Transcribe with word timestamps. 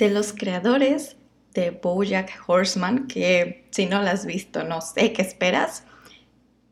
de 0.00 0.10
los 0.10 0.32
creadores 0.32 1.16
de 1.54 1.70
Bojack 1.70 2.42
Horseman, 2.46 3.06
que 3.06 3.66
si 3.70 3.86
no 3.86 4.02
la 4.02 4.12
has 4.12 4.24
visto 4.24 4.64
no 4.64 4.80
sé 4.80 5.12
qué 5.12 5.22
esperas, 5.22 5.84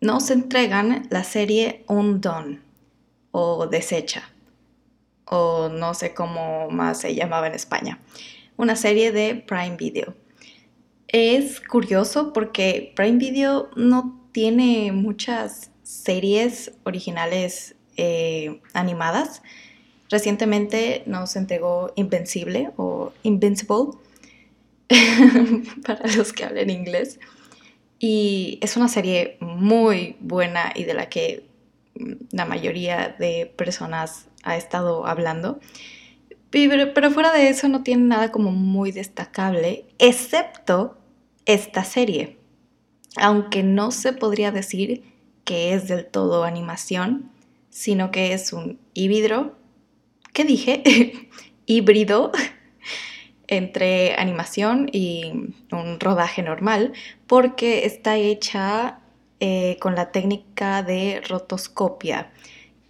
nos 0.01 0.31
entregan 0.31 1.07
la 1.11 1.23
serie 1.25 1.85
Undone 1.89 2.61
o 3.31 3.67
Desecha 3.67 4.31
o 5.27 5.69
no 5.69 5.93
sé 5.93 6.15
cómo 6.15 6.71
más 6.71 7.01
se 7.03 7.15
llamaba 7.15 7.49
en 7.49 7.55
España. 7.55 8.01
Una 8.57 8.77
serie 8.77 9.13
de 9.13 9.35
Prime 9.35 9.77
Video. 9.77 10.15
Es 11.07 11.61
curioso 11.61 12.33
porque 12.33 12.93
Prime 12.97 13.19
Video 13.19 13.69
no 13.77 14.27
tiene 14.33 14.91
muchas 14.93 15.71
series 15.83 16.73
originales 16.85 17.77
eh, 17.99 18.63
animadas. 18.73 19.43
Recientemente 20.11 21.03
nos 21.07 21.37
entregó 21.37 21.93
Invencible 21.97 22.71
o 22.77 23.13
Invincible 23.23 23.99
para 25.85 26.07
los 26.17 26.33
que 26.33 26.45
hablen 26.45 26.71
inglés. 26.71 27.19
Y 27.99 28.59
es 28.63 28.77
una 28.77 28.89
serie 28.89 29.37
muy 29.41 30.17
buena 30.21 30.73
y 30.75 30.85
de 30.85 30.95
la 30.95 31.09
que 31.09 31.45
la 32.31 32.45
mayoría 32.45 33.15
de 33.19 33.53
personas 33.57 34.27
ha 34.45 34.57
estado 34.57 35.07
hablando. 35.07 35.59
Pero, 36.51 37.11
fuera 37.11 37.33
de 37.33 37.49
eso 37.49 37.69
no 37.69 37.83
tiene 37.83 38.05
nada 38.05 38.33
como 38.33 38.53
muy 38.53 38.93
destacable, 38.93 39.85
excepto 39.99 40.97
esta 41.45 41.85
serie. 41.85 42.39
Aunque 43.17 43.63
no 43.63 43.91
se 43.91 44.13
podría 44.13 44.51
decir 44.51 45.03
que 45.45 45.75
es 45.75 45.89
del 45.89 46.07
todo 46.07 46.45
animación, 46.45 47.31
sino 47.71 48.11
que 48.11 48.33
es 48.33 48.53
un 48.53 48.79
híbrido, 48.95 49.57
¿qué 50.39 50.45
dije? 50.45 50.83
híbrido 51.67 52.31
entre 53.49 54.15
animación 54.15 54.89
y 54.93 55.33
un 55.73 55.99
rodaje 55.99 56.45
normal, 56.45 56.93
porque 57.27 57.85
está 57.87 58.15
hecha 58.15 59.01
eh, 59.41 59.79
con 59.81 59.97
la 59.97 60.13
técnica 60.13 60.85
de 60.85 61.23
rotoscopia, 61.29 62.31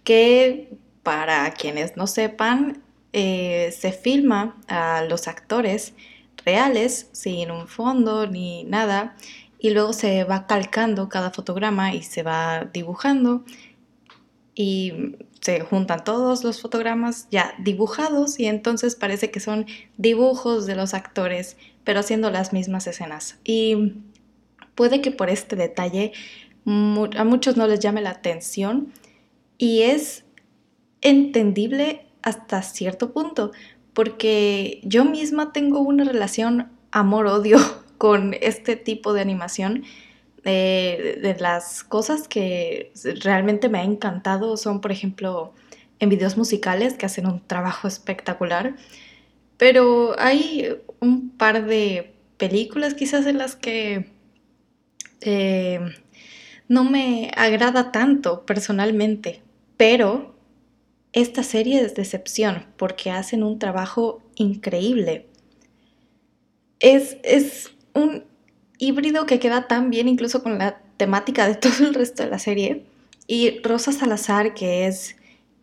que 0.03 0.77
para 1.01 1.49
quienes 1.53 1.97
no 1.97 2.05
sepan, 2.05 2.83
eh, 3.13 3.75
se 3.75 3.93
filma 3.93 4.61
a 4.67 5.01
los 5.09 5.27
actores 5.27 5.95
reales 6.45 7.09
sin 7.13 7.49
un 7.49 7.67
fondo 7.67 8.27
ni 8.27 8.63
nada 8.65 9.15
y 9.57 9.71
luego 9.71 9.93
se 9.93 10.23
va 10.23 10.45
calcando 10.45 11.09
cada 11.09 11.31
fotograma 11.31 11.95
y 11.95 12.03
se 12.03 12.21
va 12.21 12.65
dibujando 12.71 13.43
y 14.53 15.15
se 15.49 15.61
juntan 15.61 16.03
todos 16.03 16.43
los 16.43 16.61
fotogramas 16.61 17.27
ya 17.31 17.55
dibujados 17.57 18.39
y 18.39 18.45
entonces 18.45 18.95
parece 18.95 19.31
que 19.31 19.39
son 19.39 19.65
dibujos 19.97 20.67
de 20.67 20.75
los 20.75 20.93
actores 20.93 21.57
pero 21.83 22.01
haciendo 22.01 22.29
las 22.29 22.53
mismas 22.53 22.85
escenas 22.85 23.39
y 23.43 23.93
puede 24.75 25.01
que 25.01 25.11
por 25.11 25.29
este 25.29 25.55
detalle 25.55 26.13
a 26.65 27.23
muchos 27.23 27.57
no 27.57 27.65
les 27.65 27.79
llame 27.79 28.01
la 28.01 28.11
atención 28.11 28.93
y 29.57 29.81
es 29.81 30.23
entendible 31.01 32.05
hasta 32.21 32.61
cierto 32.61 33.11
punto, 33.11 33.51
porque 33.93 34.81
yo 34.83 35.05
misma 35.05 35.51
tengo 35.51 35.79
una 35.81 36.03
relación 36.03 36.69
amor-odio 36.91 37.57
con 37.97 38.35
este 38.41 38.75
tipo 38.75 39.13
de 39.13 39.21
animación. 39.21 39.83
Eh, 40.45 41.19
de 41.21 41.35
las 41.35 41.83
cosas 41.83 42.27
que 42.27 42.93
realmente 43.21 43.67
me 43.67 43.79
ha 43.79 43.83
encantado 43.83 44.55
son, 44.55 44.79
por 44.79 44.91
ejemplo, 44.91 45.53
en 45.99 46.09
videos 46.09 46.37
musicales 46.37 46.93
que 46.93 47.05
hacen 47.05 47.27
un 47.27 47.45
trabajo 47.45 47.87
espectacular, 47.87 48.75
pero 49.57 50.15
hay 50.17 50.77
un 51.01 51.31
par 51.31 51.65
de 51.65 52.13
películas 52.37 52.93
quizás 52.93 53.25
en 53.25 53.37
las 53.37 53.57
que 53.57 54.09
eh, 55.21 55.81
no 56.69 56.85
me 56.85 57.31
agrada 57.35 57.91
tanto 57.91 58.45
personalmente, 58.45 59.41
pero 59.75 60.35
esta 61.11 61.43
serie 61.43 61.81
es 61.81 61.95
decepción 61.95 62.65
porque 62.77 63.11
hacen 63.11 63.43
un 63.43 63.59
trabajo 63.59 64.21
increíble. 64.35 65.27
Es, 66.79 67.17
es 67.23 67.71
un 67.93 68.28
híbrido 68.79 69.27
que 69.27 69.39
queda 69.39 69.67
tan 69.67 69.91
bien 69.91 70.07
incluso 70.07 70.41
con 70.41 70.57
la 70.57 70.79
temática 70.97 71.47
de 71.47 71.55
todo 71.55 71.87
el 71.87 71.93
resto 71.93 72.23
de 72.23 72.29
la 72.29 72.39
serie. 72.39 72.85
Y 73.27 73.59
Rosa 73.61 73.91
Salazar, 73.91 74.55
que 74.55 74.87
es 74.87 75.15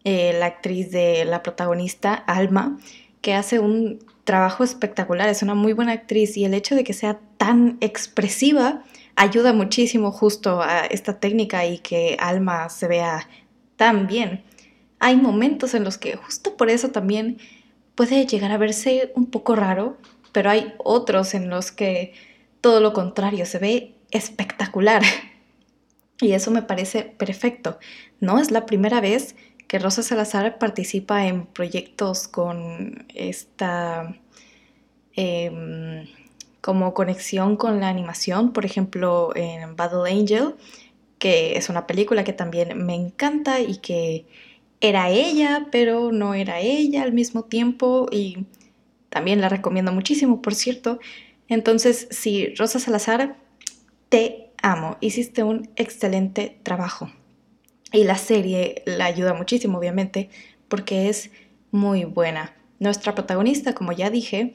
eh, 0.04 0.36
la 0.38 0.46
actriz 0.46 0.92
de 0.92 1.24
la 1.24 1.42
protagonista, 1.42 2.14
Alma, 2.14 2.78
que 3.22 3.34
hace 3.34 3.58
un 3.58 3.98
trabajo 4.22 4.62
espectacular, 4.62 5.28
es 5.28 5.42
una 5.42 5.54
muy 5.54 5.72
buena 5.72 5.92
actriz 5.92 6.36
y 6.36 6.44
el 6.44 6.54
hecho 6.54 6.76
de 6.76 6.84
que 6.84 6.92
sea 6.92 7.18
tan 7.38 7.76
expresiva 7.80 8.84
ayuda 9.16 9.52
muchísimo 9.52 10.12
justo 10.12 10.62
a 10.62 10.86
esta 10.86 11.18
técnica 11.18 11.66
y 11.66 11.78
que 11.78 12.16
Alma 12.20 12.68
se 12.68 12.86
vea 12.86 13.28
tan 13.76 14.06
bien 14.06 14.44
hay 14.98 15.16
momentos 15.16 15.74
en 15.74 15.84
los 15.84 15.98
que 15.98 16.16
justo 16.16 16.56
por 16.56 16.70
eso 16.70 16.88
también 16.88 17.38
puede 17.94 18.26
llegar 18.26 18.52
a 18.52 18.58
verse 18.58 19.12
un 19.14 19.26
poco 19.26 19.56
raro, 19.56 19.96
pero 20.32 20.50
hay 20.50 20.74
otros 20.78 21.34
en 21.34 21.48
los 21.50 21.72
que 21.72 22.12
todo 22.60 22.80
lo 22.80 22.92
contrario, 22.92 23.46
se 23.46 23.58
ve 23.58 23.94
espectacular. 24.10 25.02
Y 26.18 26.32
eso 26.32 26.50
me 26.50 26.62
parece 26.62 27.02
perfecto. 27.02 27.78
No 28.20 28.38
es 28.38 28.50
la 28.50 28.64
primera 28.64 29.02
vez 29.02 29.36
que 29.68 29.78
Rosa 29.78 30.02
Salazar 30.02 30.58
participa 30.58 31.26
en 31.26 31.44
proyectos 31.46 32.26
con 32.26 33.06
esta 33.14 34.16
em, 35.14 36.06
como 36.60 36.94
conexión 36.94 37.56
con 37.56 37.80
la 37.80 37.88
animación, 37.88 38.52
por 38.52 38.64
ejemplo 38.64 39.32
en 39.36 39.76
Battle 39.76 40.10
Angel, 40.10 40.54
que 41.18 41.56
es 41.56 41.68
una 41.68 41.86
película 41.86 42.24
que 42.24 42.32
también 42.32 42.84
me 42.84 42.94
encanta 42.94 43.60
y 43.60 43.78
que 43.78 44.26
era 44.80 45.10
ella, 45.10 45.68
pero 45.72 46.12
no 46.12 46.34
era 46.34 46.60
ella 46.60 47.02
al 47.02 47.12
mismo 47.12 47.44
tiempo 47.44 48.08
y 48.10 48.46
también 49.08 49.40
la 49.40 49.48
recomiendo 49.48 49.92
muchísimo, 49.92 50.42
por 50.42 50.54
cierto. 50.54 51.00
Entonces, 51.48 52.08
sí, 52.10 52.54
Rosa 52.56 52.78
Salazar, 52.78 53.36
te 54.08 54.50
amo, 54.62 54.96
hiciste 55.00 55.42
un 55.42 55.70
excelente 55.76 56.58
trabajo. 56.62 57.10
Y 57.92 58.04
la 58.04 58.16
serie 58.16 58.82
la 58.84 59.06
ayuda 59.06 59.34
muchísimo, 59.34 59.78
obviamente, 59.78 60.28
porque 60.68 61.08
es 61.08 61.30
muy 61.70 62.04
buena. 62.04 62.54
Nuestra 62.78 63.14
protagonista, 63.14 63.74
como 63.74 63.92
ya 63.92 64.10
dije, 64.10 64.54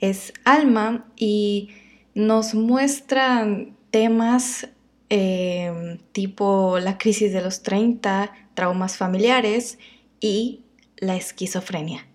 es 0.00 0.32
Alma 0.44 1.06
y 1.16 1.70
nos 2.14 2.54
muestran 2.54 3.76
temas 3.90 4.68
eh, 5.10 5.98
tipo 6.12 6.78
la 6.78 6.98
crisis 6.98 7.32
de 7.32 7.42
los 7.42 7.62
30, 7.62 8.32
traumas 8.54 8.96
familiares 8.96 9.78
y 10.20 10.64
la 10.96 11.16
esquizofrenia. 11.16 12.06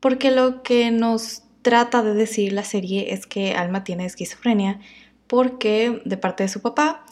Porque 0.00 0.30
lo 0.30 0.62
que 0.62 0.90
nos 0.90 1.44
trata 1.62 2.02
de 2.02 2.14
decir 2.14 2.52
la 2.52 2.64
serie 2.64 3.12
es 3.12 3.26
que 3.26 3.54
Alma 3.54 3.84
tiene 3.84 4.04
esquizofrenia 4.04 4.80
porque 5.26 6.02
de 6.04 6.16
parte 6.16 6.42
de 6.42 6.48
su 6.48 6.60
papá 6.60 7.04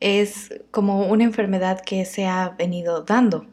es 0.00 0.54
como 0.70 1.06
una 1.06 1.24
enfermedad 1.24 1.80
que 1.80 2.04
se 2.04 2.26
ha 2.26 2.50
venido 2.50 3.02
dando. 3.02 3.46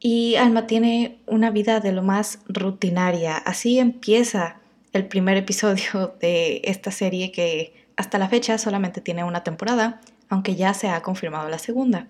Y 0.00 0.36
Alma 0.36 0.66
tiene 0.66 1.18
una 1.26 1.50
vida 1.50 1.80
de 1.80 1.92
lo 1.92 2.02
más 2.02 2.40
rutinaria. 2.46 3.36
Así 3.36 3.78
empieza 3.80 4.60
el 4.92 5.06
primer 5.06 5.36
episodio 5.36 6.14
de 6.20 6.60
esta 6.64 6.90
serie 6.90 7.32
que 7.32 7.74
hasta 7.96 8.18
la 8.18 8.28
fecha 8.28 8.58
solamente 8.58 9.00
tiene 9.00 9.24
una 9.24 9.42
temporada, 9.42 10.00
aunque 10.28 10.54
ya 10.54 10.72
se 10.74 10.88
ha 10.88 11.02
confirmado 11.02 11.48
la 11.48 11.58
segunda. 11.58 12.06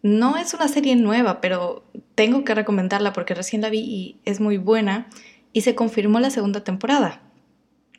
No 0.00 0.36
es 0.36 0.54
una 0.54 0.68
serie 0.68 0.94
nueva, 0.94 1.40
pero 1.40 1.84
tengo 2.14 2.44
que 2.44 2.54
recomendarla 2.54 3.12
porque 3.12 3.34
recién 3.34 3.62
la 3.62 3.70
vi 3.70 3.80
y 3.80 4.16
es 4.24 4.38
muy 4.38 4.56
buena 4.56 5.08
y 5.52 5.62
se 5.62 5.74
confirmó 5.74 6.20
la 6.20 6.30
segunda 6.30 6.64
temporada. 6.64 7.20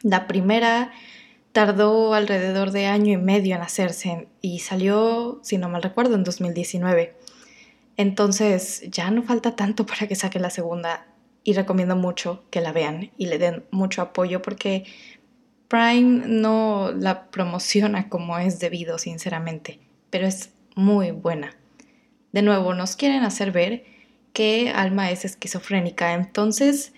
La 0.01 0.27
primera 0.27 0.91
tardó 1.51 2.13
alrededor 2.13 2.71
de 2.71 2.85
año 2.85 3.13
y 3.13 3.17
medio 3.17 3.55
en 3.55 3.61
hacerse 3.61 4.27
y 4.41 4.59
salió, 4.59 5.39
si 5.43 5.57
no 5.57 5.69
mal 5.69 5.83
recuerdo, 5.83 6.15
en 6.15 6.23
2019. 6.23 7.15
Entonces 7.97 8.83
ya 8.89 9.11
no 9.11 9.23
falta 9.23 9.55
tanto 9.55 9.85
para 9.85 10.07
que 10.07 10.15
saque 10.15 10.39
la 10.39 10.49
segunda 10.49 11.07
y 11.43 11.53
recomiendo 11.53 11.95
mucho 11.95 12.43
que 12.49 12.61
la 12.61 12.71
vean 12.71 13.11
y 13.17 13.25
le 13.25 13.37
den 13.37 13.65
mucho 13.71 14.01
apoyo 14.01 14.41
porque 14.41 14.85
Prime 15.67 16.27
no 16.27 16.91
la 16.91 17.29
promociona 17.29 18.09
como 18.09 18.37
es 18.37 18.59
debido, 18.59 18.97
sinceramente, 18.97 19.79
pero 20.09 20.27
es 20.27 20.51
muy 20.75 21.11
buena. 21.11 21.55
De 22.31 22.41
nuevo, 22.41 22.73
nos 22.73 22.95
quieren 22.95 23.23
hacer 23.23 23.51
ver 23.51 23.83
que 24.33 24.71
Alma 24.73 25.11
es 25.11 25.25
esquizofrénica. 25.25 26.13
Entonces, 26.13 26.93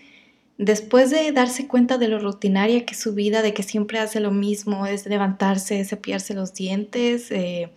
después 0.57 1.09
de 1.09 1.31
darse 1.31 1.67
cuenta 1.67 1.97
de 1.97 2.07
lo 2.07 2.19
rutinaria 2.19 2.85
que 2.85 2.93
es 2.93 2.99
su 2.99 3.13
vida, 3.13 3.41
de 3.41 3.53
que 3.53 3.63
siempre 3.63 3.99
hace 3.99 4.19
lo 4.19 4.31
mismo, 4.31 4.85
es 4.85 5.05
levantarse, 5.05 5.83
cepillarse 5.85 6.33
los 6.33 6.53
dientes, 6.53 7.31
eh, 7.31 7.71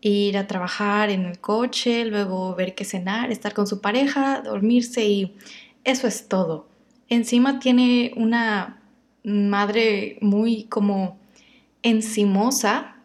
ir 0.00 0.38
a 0.38 0.46
trabajar 0.46 1.10
en 1.10 1.24
el 1.24 1.38
coche, 1.40 2.04
luego 2.04 2.54
ver 2.54 2.74
qué 2.74 2.84
cenar, 2.84 3.30
estar 3.30 3.54
con 3.54 3.66
su 3.66 3.80
pareja, 3.80 4.40
dormirse 4.42 5.04
y 5.06 5.36
eso 5.84 6.06
es 6.06 6.28
todo. 6.28 6.68
encima 7.08 7.60
tiene 7.60 8.12
una 8.16 8.82
madre 9.22 10.18
muy 10.20 10.64
como 10.64 11.18
encimosa. 11.82 12.96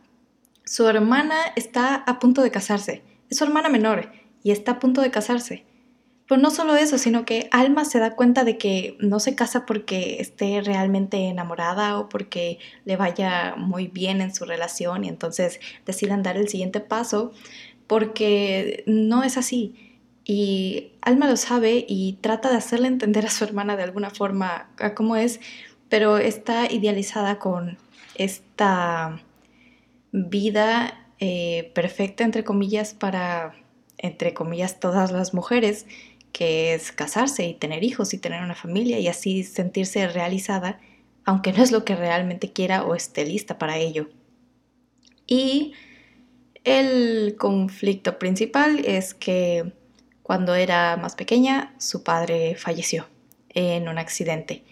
Su 0.66 0.88
hermana 0.88 1.36
está 1.56 1.96
a 1.96 2.19
punto 2.19 2.42
de 2.42 2.52
casarse. 2.52 3.04
Es 3.30 3.38
su 3.38 3.44
hermana 3.44 3.69
menor 3.69 4.12
y 4.44 4.52
está 4.52 4.74
a 4.74 4.80
punto 4.80 5.02
de 5.02 5.12
casarse. 5.12 5.66
Pero 6.31 6.42
no 6.42 6.50
solo 6.50 6.78
eso, 6.78 6.98
sino 6.98 7.25
que 7.25 7.50
Alma 7.51 7.83
se 7.83 8.00
da 8.00 8.16
cuenta 8.16 8.45
de 8.45 8.57
que 8.57 8.95
no 9.01 9.19
se 9.19 9.36
casa 9.36 9.66
porque 9.66 10.22
esté 10.22 10.62
realmente 10.62 11.28
enamorada 11.28 12.00
o 12.00 12.07
porque 12.07 12.57
le 12.86 12.95
vaya 12.95 13.56
muy 13.57 13.88
bien 13.88 14.22
en 14.22 14.33
su 14.33 14.45
relación 14.45 15.04
y 15.04 15.10
entonces 15.10 15.60
deciden 15.86 16.24
dar 16.24 16.38
el 16.38 16.48
siguiente 16.48 16.80
paso 16.80 17.33
porque 17.86 18.86
no 18.88 19.24
es 19.24 19.36
así. 19.36 20.00
Y 20.24 20.94
Alma 21.01 21.28
lo 21.28 21.36
sabe 21.36 21.86
y 21.86 22.13
trata 22.22 22.50
de 22.50 22.56
hacerle 22.56 22.88
entender 22.88 23.25
a 23.25 23.30
su 23.30 23.44
hermana 23.44 23.75
de 23.75 23.84
alguna 23.84 24.10
forma 24.10 24.69
cómo 24.95 25.18
es, 25.18 25.42
pero 25.89 26.18
está 26.18 26.72
idealizada 26.72 27.39
con 27.39 27.77
esta 28.16 29.22
vida 30.13 31.10
eh, 31.19 31.74
perfecta, 31.75 32.24
entre 32.24 32.45
comillas, 32.45 32.94
para, 32.94 33.54
entre 33.98 34.34
comillas, 34.34 34.80
todas 34.80 35.12
las 35.12 35.34
mujeres 35.34 35.88
que 36.31 36.74
es 36.74 36.92
casarse 36.92 37.45
y 37.45 37.54
tener 37.54 37.83
hijos 37.83 38.13
y 38.13 38.18
tener 38.18 38.42
una 38.44 38.56
familia 38.56 39.00
y 39.00 39.07
así 39.07 39.44
sentirse 39.44 40.07
realizada, 40.07 40.80
aunque 41.25 41.54
no 41.54 41.63
es 41.63 41.72
lo 41.72 41.86
que 41.86 41.95
realmente 41.95 42.51
quiera 42.51 42.83
o 42.83 42.95
esté 42.95 43.25
lista 43.25 43.57
para 43.57 43.78
ello. 43.78 44.10
Y 45.28 45.74
el 46.63 47.36
conflicto 47.38 48.19
principal 48.19 48.83
es 48.86 49.13
que 49.13 49.74
cuando 50.24 50.56
era 50.56 50.98
más 50.98 51.16
pequeña 51.16 51.74
su 51.78 52.04
padre 52.04 52.56
falleció 52.56 53.07
en 53.50 53.88
un 53.88 53.98
accidente. 53.98 54.63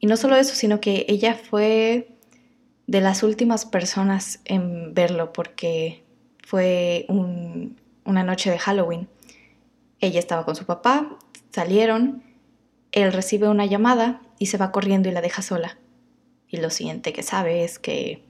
Y 0.00 0.06
no 0.06 0.16
solo 0.16 0.36
eso, 0.36 0.54
sino 0.54 0.80
que 0.80 1.06
ella 1.08 1.34
fue 1.34 2.08
de 2.86 3.00
las 3.00 3.22
últimas 3.22 3.64
personas 3.64 4.40
en 4.44 4.94
verlo 4.94 5.32
porque 5.32 6.02
fue 6.44 7.06
una 7.08 8.24
noche 8.24 8.50
de 8.50 8.58
Halloween 8.58 9.08
ella 10.02 10.18
estaba 10.18 10.44
con 10.44 10.56
su 10.56 10.66
papá, 10.66 11.16
salieron, 11.50 12.22
él 12.90 13.12
recibe 13.12 13.48
una 13.48 13.64
llamada 13.64 14.20
y 14.38 14.46
se 14.46 14.58
va 14.58 14.72
corriendo 14.72 15.08
y 15.08 15.12
la 15.12 15.22
deja 15.22 15.40
sola. 15.40 15.78
Y 16.48 16.58
lo 16.58 16.68
siguiente 16.68 17.12
que 17.14 17.22
sabe 17.22 17.64
es 17.64 17.78
que 17.78 18.22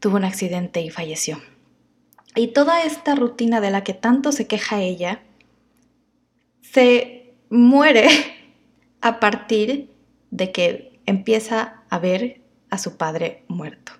tuvo 0.00 0.16
un 0.16 0.24
accidente 0.24 0.80
y 0.80 0.90
falleció. 0.90 1.38
Y 2.34 2.48
toda 2.48 2.82
esta 2.82 3.14
rutina 3.14 3.60
de 3.60 3.70
la 3.70 3.84
que 3.84 3.94
tanto 3.94 4.32
se 4.32 4.46
queja 4.46 4.80
ella 4.80 5.22
se 6.62 7.34
muere 7.50 8.08
a 9.02 9.20
partir 9.20 9.90
de 10.30 10.50
que 10.50 10.98
empieza 11.06 11.84
a 11.90 11.98
ver 11.98 12.40
a 12.70 12.78
su 12.78 12.96
padre 12.96 13.44
muerto. 13.48 13.92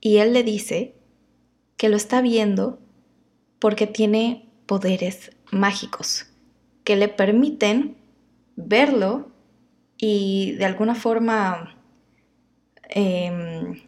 Y 0.00 0.16
él 0.16 0.32
le 0.32 0.42
dice 0.42 0.94
que 1.76 1.90
lo 1.90 1.96
está 1.96 2.22
viendo 2.22 2.80
porque 3.58 3.86
tiene 3.86 4.45
poderes 4.66 5.32
mágicos 5.50 6.26
que 6.84 6.96
le 6.96 7.08
permiten 7.08 7.96
verlo 8.56 9.28
y 9.98 10.52
de 10.52 10.64
alguna 10.64 10.94
forma, 10.94 11.76
eh, 12.88 13.82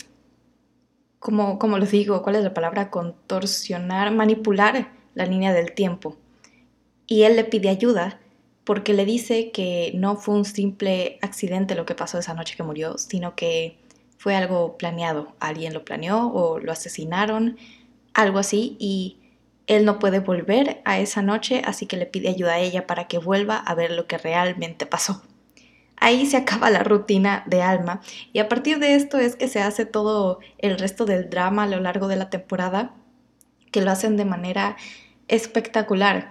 como, 1.19 1.59
como 1.59 1.79
les 1.79 1.91
digo, 1.91 2.23
¿cuál 2.23 2.37
es 2.37 2.45
la 2.45 2.55
palabra? 2.55 2.91
Contorsionar, 2.91 4.13
manipular 4.13 4.93
la 5.15 5.27
línea 5.27 5.53
del 5.53 5.73
tiempo. 5.73 6.17
Y 7.07 7.23
él 7.23 7.37
le 7.37 7.45
pide 7.45 7.69
ayuda 7.69 8.21
porque 8.65 8.93
le 8.93 9.05
dice 9.05 9.51
que 9.51 9.93
no 9.95 10.17
fue 10.17 10.35
un 10.35 10.45
simple 10.45 11.19
accidente 11.23 11.75
lo 11.75 11.87
que 11.87 11.95
pasó 11.95 12.19
esa 12.19 12.35
noche 12.35 12.57
que 12.57 12.63
murió, 12.63 12.99
sino 12.99 13.35
que 13.35 13.79
fue 14.19 14.35
algo 14.35 14.77
planeado. 14.77 15.35
Alguien 15.41 15.73
lo 15.73 15.85
planeó 15.85 16.29
o 16.33 16.59
lo 16.59 16.73
asesinaron, 16.73 17.57
algo 18.13 18.39
así, 18.39 18.77
y 18.79 19.19
él 19.69 19.85
no 19.85 19.99
puede 19.99 20.19
volver 20.19 20.81
a 20.85 20.99
esa 20.99 21.23
noche, 21.23 21.63
así 21.65 21.87
que 21.87 21.99
le 21.99 22.07
pide 22.07 22.31
ayuda 22.31 22.55
a 22.55 22.59
ella 22.59 22.87
para 22.87 23.07
que 23.07 23.19
vuelva 23.19 23.59
a 23.59 23.75
ver 23.75 23.93
lo 23.93 24.07
que 24.07 24.19
realmente 24.19 24.87
pasó. 24.87 25.23
Ahí 25.97 26.27
se 26.27 26.37
acaba 26.39 26.71
la 26.71 26.83
rutina 26.83 27.45
de 27.47 27.63
Alma 27.63 28.01
y 28.33 28.39
a 28.39 28.49
partir 28.49 28.79
de 28.79 28.95
esto 28.95 29.19
es 29.19 29.37
que 29.37 29.47
se 29.47 29.61
hace 29.61 29.85
todo 29.85 30.39
el 30.59 30.79
resto 30.79 31.05
del 31.05 31.29
drama 31.29 31.65
a 31.65 31.67
lo 31.67 31.81
largo 31.81 32.09
de 32.09 32.17
la 32.17 32.31
temporada, 32.31 32.95
que 33.71 33.83
lo 33.83 33.91
hacen 33.91 34.17
de 34.17 34.25
manera 34.25 34.77
espectacular. 35.29 36.31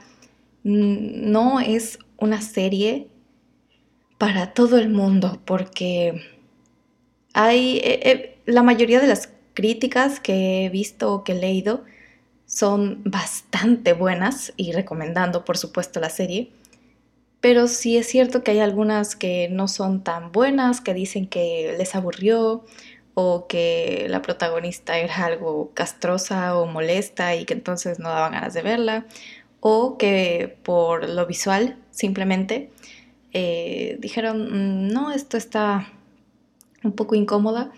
Mm, 0.63 1.31
no 1.31 1.59
es 1.59 1.99
una 2.17 2.41
serie 2.41 3.07
para 4.17 4.53
todo 4.53 4.79
el 4.79 4.89
mundo 4.89 5.39
porque 5.45 6.23
hay 7.33 7.77
eh, 7.77 7.99
eh, 8.09 8.39
la 8.45 8.63
mayoría 8.63 8.99
de 8.99 9.07
las 9.07 9.29
críticas 9.53 10.19
que 10.19 10.65
he 10.65 10.69
visto 10.69 11.13
o 11.13 11.23
que 11.23 11.33
he 11.33 11.35
leído 11.35 11.83
son 12.47 13.03
bastante 13.03 13.93
buenas 13.93 14.53
y 14.57 14.71
recomendando 14.71 15.45
por 15.45 15.57
supuesto 15.57 15.99
la 15.99 16.09
serie. 16.09 16.51
Pero 17.41 17.67
sí 17.67 17.97
es 17.97 18.07
cierto 18.07 18.43
que 18.43 18.51
hay 18.51 18.59
algunas 18.59 19.15
que 19.15 19.47
no 19.51 19.67
son 19.67 20.03
tan 20.03 20.31
buenas, 20.31 20.81
que 20.81 20.95
dicen 20.95 21.27
que 21.27 21.75
les 21.77 21.93
aburrió 21.93 22.65
o 23.13 23.47
que 23.47 24.07
la 24.09 24.21
protagonista 24.21 24.97
era 24.97 25.25
algo 25.25 25.71
castrosa 25.73 26.57
o 26.57 26.65
molesta 26.65 27.35
y 27.35 27.45
que 27.45 27.53
entonces 27.53 27.99
no 27.99 28.09
daban 28.09 28.31
ganas 28.31 28.53
de 28.53 28.61
verla, 28.61 29.05
o 29.59 29.97
que 29.97 30.57
por 30.63 31.09
lo 31.09 31.25
visual 31.25 31.77
simplemente 31.91 32.71
eh, 33.33 33.97
dijeron, 33.99 34.87
mm, 34.87 34.93
no, 34.93 35.11
esto 35.11 35.37
está 35.37 35.91
un 36.83 36.93
poco 36.93 37.15
incómoda 37.15 37.71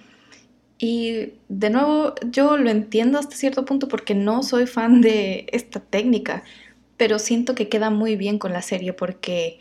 y 0.79 1.33
de 1.49 1.69
nuevo, 1.69 2.15
yo 2.31 2.57
lo 2.57 2.69
entiendo 2.69 3.19
hasta 3.19 3.35
cierto 3.35 3.65
punto 3.65 3.89
porque 3.89 4.15
no 4.15 4.43
soy 4.43 4.65
fan 4.65 5.01
de 5.01 5.45
esta 5.51 5.81
técnica, 5.81 6.43
pero 6.95 7.19
siento 7.19 7.53
que 7.53 7.67
queda 7.67 7.89
muy 7.89 8.15
bien 8.15 8.39
con 8.39 8.53
la 8.53 8.61
serie 8.61 8.93
porque 8.93 9.59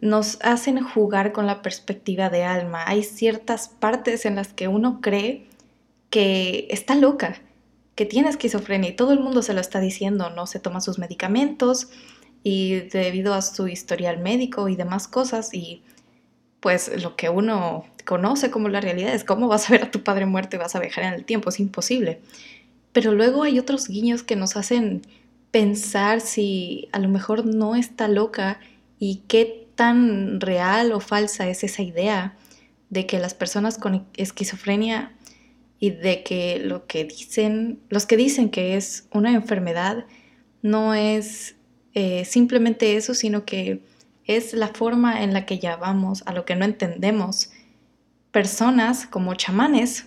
nos 0.00 0.38
hacen 0.42 0.80
jugar 0.80 1.32
con 1.32 1.46
la 1.46 1.60
perspectiva 1.60 2.30
de 2.30 2.44
alma. 2.44 2.84
Hay 2.86 3.02
ciertas 3.02 3.68
partes 3.68 4.24
en 4.24 4.36
las 4.36 4.52
que 4.52 4.68
uno 4.68 5.00
cree 5.00 5.46
que 6.08 6.68
está 6.70 6.94
loca, 6.94 7.42
que 7.96 8.06
tiene 8.06 8.28
esquizofrenia 8.28 8.90
y 8.90 8.96
todo 8.96 9.12
el 9.12 9.18
mundo 9.18 9.42
se 9.42 9.54
lo 9.54 9.60
está 9.60 9.80
diciendo, 9.80 10.30
no 10.30 10.46
se 10.46 10.60
toma 10.60 10.80
sus 10.80 11.00
medicamentos 11.00 11.88
y 12.44 12.80
debido 12.80 13.34
a 13.34 13.42
su 13.42 13.66
historial 13.66 14.18
médico 14.20 14.68
y 14.68 14.76
demás 14.76 15.08
cosas 15.08 15.52
y 15.52 15.82
pues 16.60 17.02
lo 17.02 17.16
que 17.16 17.28
uno 17.28 17.84
conoce 18.04 18.50
como 18.50 18.68
la 18.68 18.80
realidad 18.80 19.14
es 19.14 19.24
cómo 19.24 19.48
vas 19.48 19.68
a 19.68 19.72
ver 19.72 19.82
a 19.84 19.90
tu 19.90 20.02
padre 20.02 20.26
muerto 20.26 20.56
y 20.56 20.58
vas 20.58 20.74
a 20.74 20.80
viajar 20.80 21.04
en 21.04 21.14
el 21.14 21.24
tiempo, 21.24 21.48
es 21.48 21.60
imposible. 21.60 22.20
Pero 22.92 23.12
luego 23.12 23.42
hay 23.42 23.58
otros 23.58 23.88
guiños 23.88 24.22
que 24.22 24.36
nos 24.36 24.56
hacen 24.56 25.02
pensar 25.50 26.20
si 26.20 26.88
a 26.92 26.98
lo 26.98 27.08
mejor 27.08 27.46
no 27.46 27.76
está 27.76 28.08
loca 28.08 28.60
y 28.98 29.22
qué 29.28 29.66
tan 29.74 30.40
real 30.40 30.92
o 30.92 31.00
falsa 31.00 31.48
es 31.48 31.64
esa 31.64 31.82
idea 31.82 32.36
de 32.90 33.06
que 33.06 33.18
las 33.18 33.34
personas 33.34 33.78
con 33.78 34.06
esquizofrenia 34.16 35.12
y 35.78 35.90
de 35.90 36.22
que 36.22 36.60
lo 36.62 36.86
que 36.86 37.04
dicen, 37.04 37.80
los 37.88 38.04
que 38.06 38.16
dicen 38.16 38.50
que 38.50 38.76
es 38.76 39.08
una 39.12 39.32
enfermedad, 39.32 40.04
no 40.62 40.94
es 40.94 41.56
eh, 41.94 42.24
simplemente 42.24 42.96
eso, 42.96 43.14
sino 43.14 43.44
que 43.44 43.80
es 44.26 44.52
la 44.52 44.68
forma 44.68 45.22
en 45.22 45.32
la 45.32 45.46
que 45.46 45.58
llamamos 45.58 46.22
a 46.26 46.32
lo 46.32 46.44
que 46.44 46.54
no 46.54 46.64
entendemos 46.64 47.50
personas 48.32 49.06
como 49.06 49.34
chamanes 49.34 50.06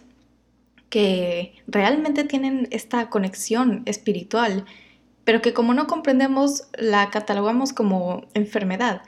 que 0.89 1.55
realmente 1.67 2.23
tienen 2.23 2.67
esta 2.71 3.09
conexión 3.09 3.81
espiritual, 3.85 4.65
pero 5.23 5.41
que 5.41 5.53
como 5.53 5.73
no 5.73 5.87
comprendemos 5.87 6.67
la 6.77 7.09
catalogamos 7.09 7.73
como 7.73 8.25
enfermedad. 8.33 9.01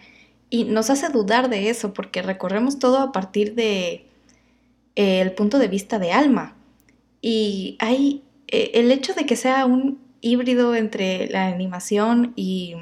Y 0.49 0.63
nos 0.63 0.89
hace 0.89 1.09
dudar 1.09 1.49
de 1.49 1.69
eso 1.69 1.93
porque 1.93 2.21
recorremos 2.21 2.79
todo 2.79 2.99
a 2.99 3.11
partir 3.11 3.55
de 3.55 4.07
eh, 4.95 5.21
el 5.21 5.33
punto 5.33 5.59
de 5.59 5.67
vista 5.67 5.99
de 5.99 6.11
alma. 6.11 6.55
Y 7.21 7.77
hay 7.79 8.23
eh, 8.47 8.71
el 8.75 8.91
hecho 8.91 9.13
de 9.13 9.25
que 9.25 9.35
sea 9.35 9.65
un 9.65 9.99
híbrido 10.21 10.75
entre 10.75 11.27
la 11.29 11.47
animación 11.47 12.33
y 12.35 12.75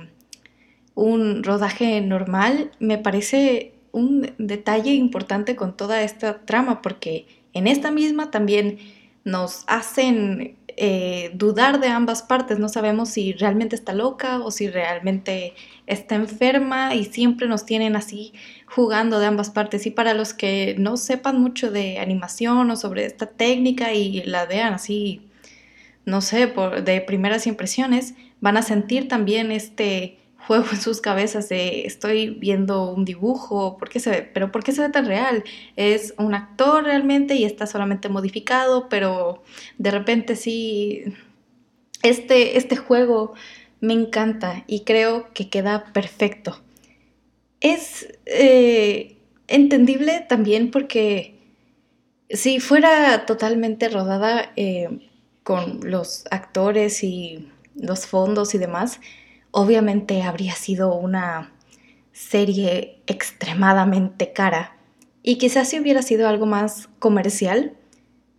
un 0.96 1.44
rodaje 1.44 2.00
normal, 2.02 2.72
me 2.80 2.98
parece 2.98 3.73
un 3.94 4.34
detalle 4.38 4.94
importante 4.94 5.56
con 5.56 5.78
toda 5.78 6.02
esta 6.02 6.46
trama, 6.46 6.82
porque 6.82 7.26
en 7.54 7.68
esta 7.68 7.92
misma 7.92 8.32
también 8.32 8.80
nos 9.24 9.64
hacen 9.68 10.58
eh, 10.76 11.32
dudar 11.36 11.80
de 11.80 11.88
ambas 11.88 12.24
partes, 12.24 12.58
no 12.58 12.68
sabemos 12.68 13.10
si 13.10 13.34
realmente 13.34 13.76
está 13.76 13.94
loca 13.94 14.40
o 14.40 14.50
si 14.50 14.68
realmente 14.68 15.54
está 15.86 16.16
enferma 16.16 16.96
y 16.96 17.06
siempre 17.06 17.48
nos 17.48 17.66
tienen 17.66 17.96
así 17.96 18.34
jugando 18.66 19.20
de 19.20 19.28
ambas 19.28 19.52
partes. 19.52 19.86
Y 19.86 19.92
para 19.92 20.16
los 20.16 20.34
que 20.34 20.76
no 20.80 20.98
sepan 20.98 21.40
mucho 21.40 21.72
de 21.72 22.00
animación 22.00 22.72
o 22.72 22.76
sobre 22.76 23.06
esta 23.06 23.28
técnica 23.28 23.94
y 23.94 24.24
la 24.24 24.48
vean 24.48 24.74
así, 24.74 25.22
no 26.06 26.22
sé, 26.22 26.48
por, 26.48 26.84
de 26.84 27.00
primeras 27.02 27.46
impresiones, 27.46 28.16
van 28.42 28.58
a 28.58 28.64
sentir 28.64 29.08
también 29.08 29.52
este 29.52 30.18
juego 30.48 30.66
en 30.72 30.82
sus 30.82 31.02
cabezas 31.02 31.50
de 31.50 31.86
estoy 31.86 32.30
viendo 32.30 32.92
un 32.92 33.06
dibujo, 33.06 33.78
¿por 33.78 33.90
qué 33.90 34.00
se 34.00 34.10
ve? 34.10 34.22
Pero 34.34 34.52
¿por 34.52 34.64
qué 34.64 34.72
se 34.72 34.82
ve 34.82 34.90
tan 34.90 35.06
real? 35.06 35.44
Es 35.76 36.14
un 36.18 36.34
actor 36.34 36.84
realmente 36.84 37.36
y 37.36 37.46
está 37.46 37.68
solamente 37.68 38.10
modificado, 38.10 38.90
pero 38.90 39.44
de 39.78 39.92
repente 39.92 40.36
sí, 40.36 41.04
este, 42.02 42.58
este 42.58 42.76
juego 42.76 43.34
me 43.80 43.94
encanta 43.94 44.64
y 44.68 44.82
creo 44.82 45.34
que 45.34 45.50
queda 45.50 45.86
perfecto. 45.94 46.62
Es 47.60 48.08
eh, 48.26 49.18
entendible 49.48 50.26
también 50.28 50.72
porque 50.72 51.40
si 52.30 52.60
fuera 52.60 53.26
totalmente 53.26 53.90
rodada 53.90 54.52
eh, 54.56 55.10
con 55.44 55.80
los 55.84 56.26
actores 56.32 57.04
y 57.04 57.50
los 57.76 58.06
fondos 58.06 58.56
y 58.56 58.58
demás, 58.58 59.00
obviamente 59.54 60.24
habría 60.24 60.56
sido 60.56 60.94
una 60.96 61.54
serie 62.12 63.02
extremadamente 63.08 64.34
cara 64.34 64.76
y 65.22 65.38
quizás 65.38 65.70
si 65.70 65.80
hubiera 65.80 66.02
sido 66.02 66.28
algo 66.28 66.46
más 66.46 66.90
comercial, 67.00 67.78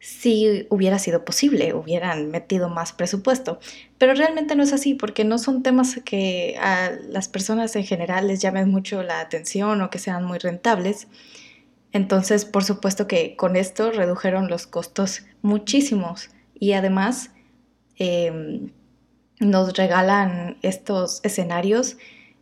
si 0.00 0.66
hubiera 0.68 0.98
sido 0.98 1.24
posible, 1.24 1.72
hubieran 1.72 2.30
metido 2.30 2.68
más 2.68 2.92
presupuesto. 2.92 3.58
Pero 3.96 4.12
realmente 4.12 4.54
no 4.54 4.62
es 4.62 4.74
así 4.74 4.94
porque 4.94 5.24
no 5.24 5.38
son 5.38 5.62
temas 5.62 6.00
que 6.04 6.56
a 6.60 6.90
las 7.08 7.28
personas 7.28 7.74
en 7.76 7.84
general 7.84 8.28
les 8.28 8.42
llamen 8.42 8.68
mucho 8.68 9.02
la 9.02 9.20
atención 9.20 9.80
o 9.80 9.88
que 9.88 9.98
sean 9.98 10.24
muy 10.24 10.38
rentables. 10.38 11.08
Entonces, 11.92 12.44
por 12.44 12.64
supuesto 12.64 13.06
que 13.06 13.36
con 13.36 13.56
esto 13.56 13.92
redujeron 13.92 14.48
los 14.48 14.66
costos 14.66 15.24
muchísimos 15.42 16.28
y 16.58 16.72
además 16.72 17.30
em, 17.96 18.72
nos 19.40 19.72
regalan 19.74 20.58
estos 20.62 21.20
escenarios 21.24 21.96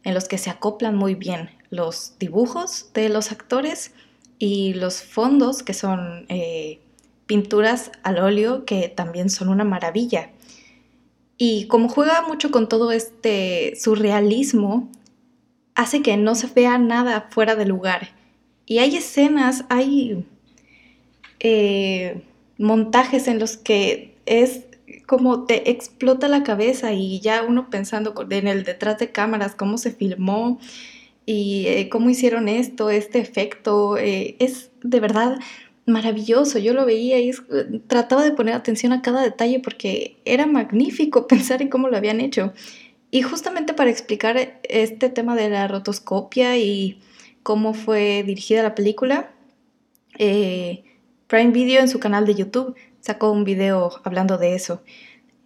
en 0.05 0.15
los 0.15 0.29
que 0.29 0.39
se 0.39 0.51
acoplan 0.51 0.97
muy 0.97 1.15
bien 1.15 1.51
los 1.71 2.19
dibujos 2.19 2.91
de 2.93 3.09
los 3.09 3.33
actores 3.33 3.93
y 4.39 4.75
los 4.75 5.03
fondos 5.03 5.63
que 5.63 5.73
son 5.73 6.27
eh, 6.29 6.81
pinturas 7.27 7.91
al 8.03 8.19
óleo 8.19 8.65
que 8.67 8.89
también 8.89 9.31
son 9.31 9.49
una 9.49 9.65
maravilla. 9.65 10.31
Y 11.39 11.67
como 11.69 11.89
juega 11.89 12.23
mucho 12.23 12.51
con 12.51 12.69
todo 12.69 12.93
este 12.93 13.75
surrealismo, 13.77 14.91
hace 15.75 16.03
que 16.03 16.17
no 16.17 16.35
se 16.35 16.49
vea 16.49 16.77
nada 16.79 17.29
fuera 17.31 17.57
de 17.57 17.65
lugar. 17.65 18.11
Y 18.67 18.79
hay 18.79 18.97
escenas, 18.97 19.65
hay 19.71 20.27
eh, 21.41 22.23
montajes 22.59 23.29
en 23.29 23.39
los 23.39 23.57
que 23.57 24.15
es 24.27 24.67
como 25.07 25.45
te 25.45 25.71
explota 25.71 26.29
la 26.29 26.43
cabeza 26.43 26.93
y 26.93 27.21
ya 27.21 27.43
uno 27.43 27.71
pensando 27.71 28.15
en 28.31 28.49
el 28.49 28.65
detrás 28.65 28.99
de 28.99 29.11
cámaras, 29.11 29.55
cómo 29.55 29.79
se 29.79 29.93
filmó 29.93 30.59
y 31.27 31.67
eh, 31.67 31.89
cómo 31.89 32.11
hicieron 32.11 32.49
esto, 32.49 32.91
este 32.91 33.19
efecto, 33.19 33.97
eh, 33.97 34.37
es 34.39 34.71
de 34.83 35.01
verdad 35.01 35.39
maravilloso. 35.87 36.59
Yo 36.59 36.75
lo 36.75 36.87
veía 36.87 37.19
y 37.19 37.33
trataba 37.87 38.25
de 38.25 38.33
poner 38.33 38.55
atención 38.55 38.93
a 38.93 39.03
cada 39.03 39.23
detalle 39.23 39.61
porque 39.61 40.17
era 40.25 40.47
magnífico 40.47 41.27
pensar 41.29 41.63
en 41.63 41.69
cómo 41.69 41.89
lo 41.89 41.97
habían 41.97 42.21
hecho. 42.21 42.53
Y 43.11 43.23
justamente 43.23 43.75
para 43.75 43.91
explicar 43.91 44.61
este 44.63 45.11
tema 45.11 45.37
de 45.37 45.51
la 45.51 45.69
rotoscopia 45.69 46.57
y 46.57 47.01
cómo 47.43 47.75
fue 47.75 48.23
dirigida 48.25 48.63
la 48.63 48.75
película, 48.75 49.33
eh, 50.19 50.85
Prime 51.27 51.51
Video 51.51 51.81
en 51.81 51.89
su 51.89 51.99
canal 51.99 52.27
de 52.27 52.35
YouTube 52.35 52.75
sacó 53.03 53.31
un 53.31 53.45
video 53.45 53.91
hablando 54.05 54.39
de 54.39 54.55
eso. 54.55 54.83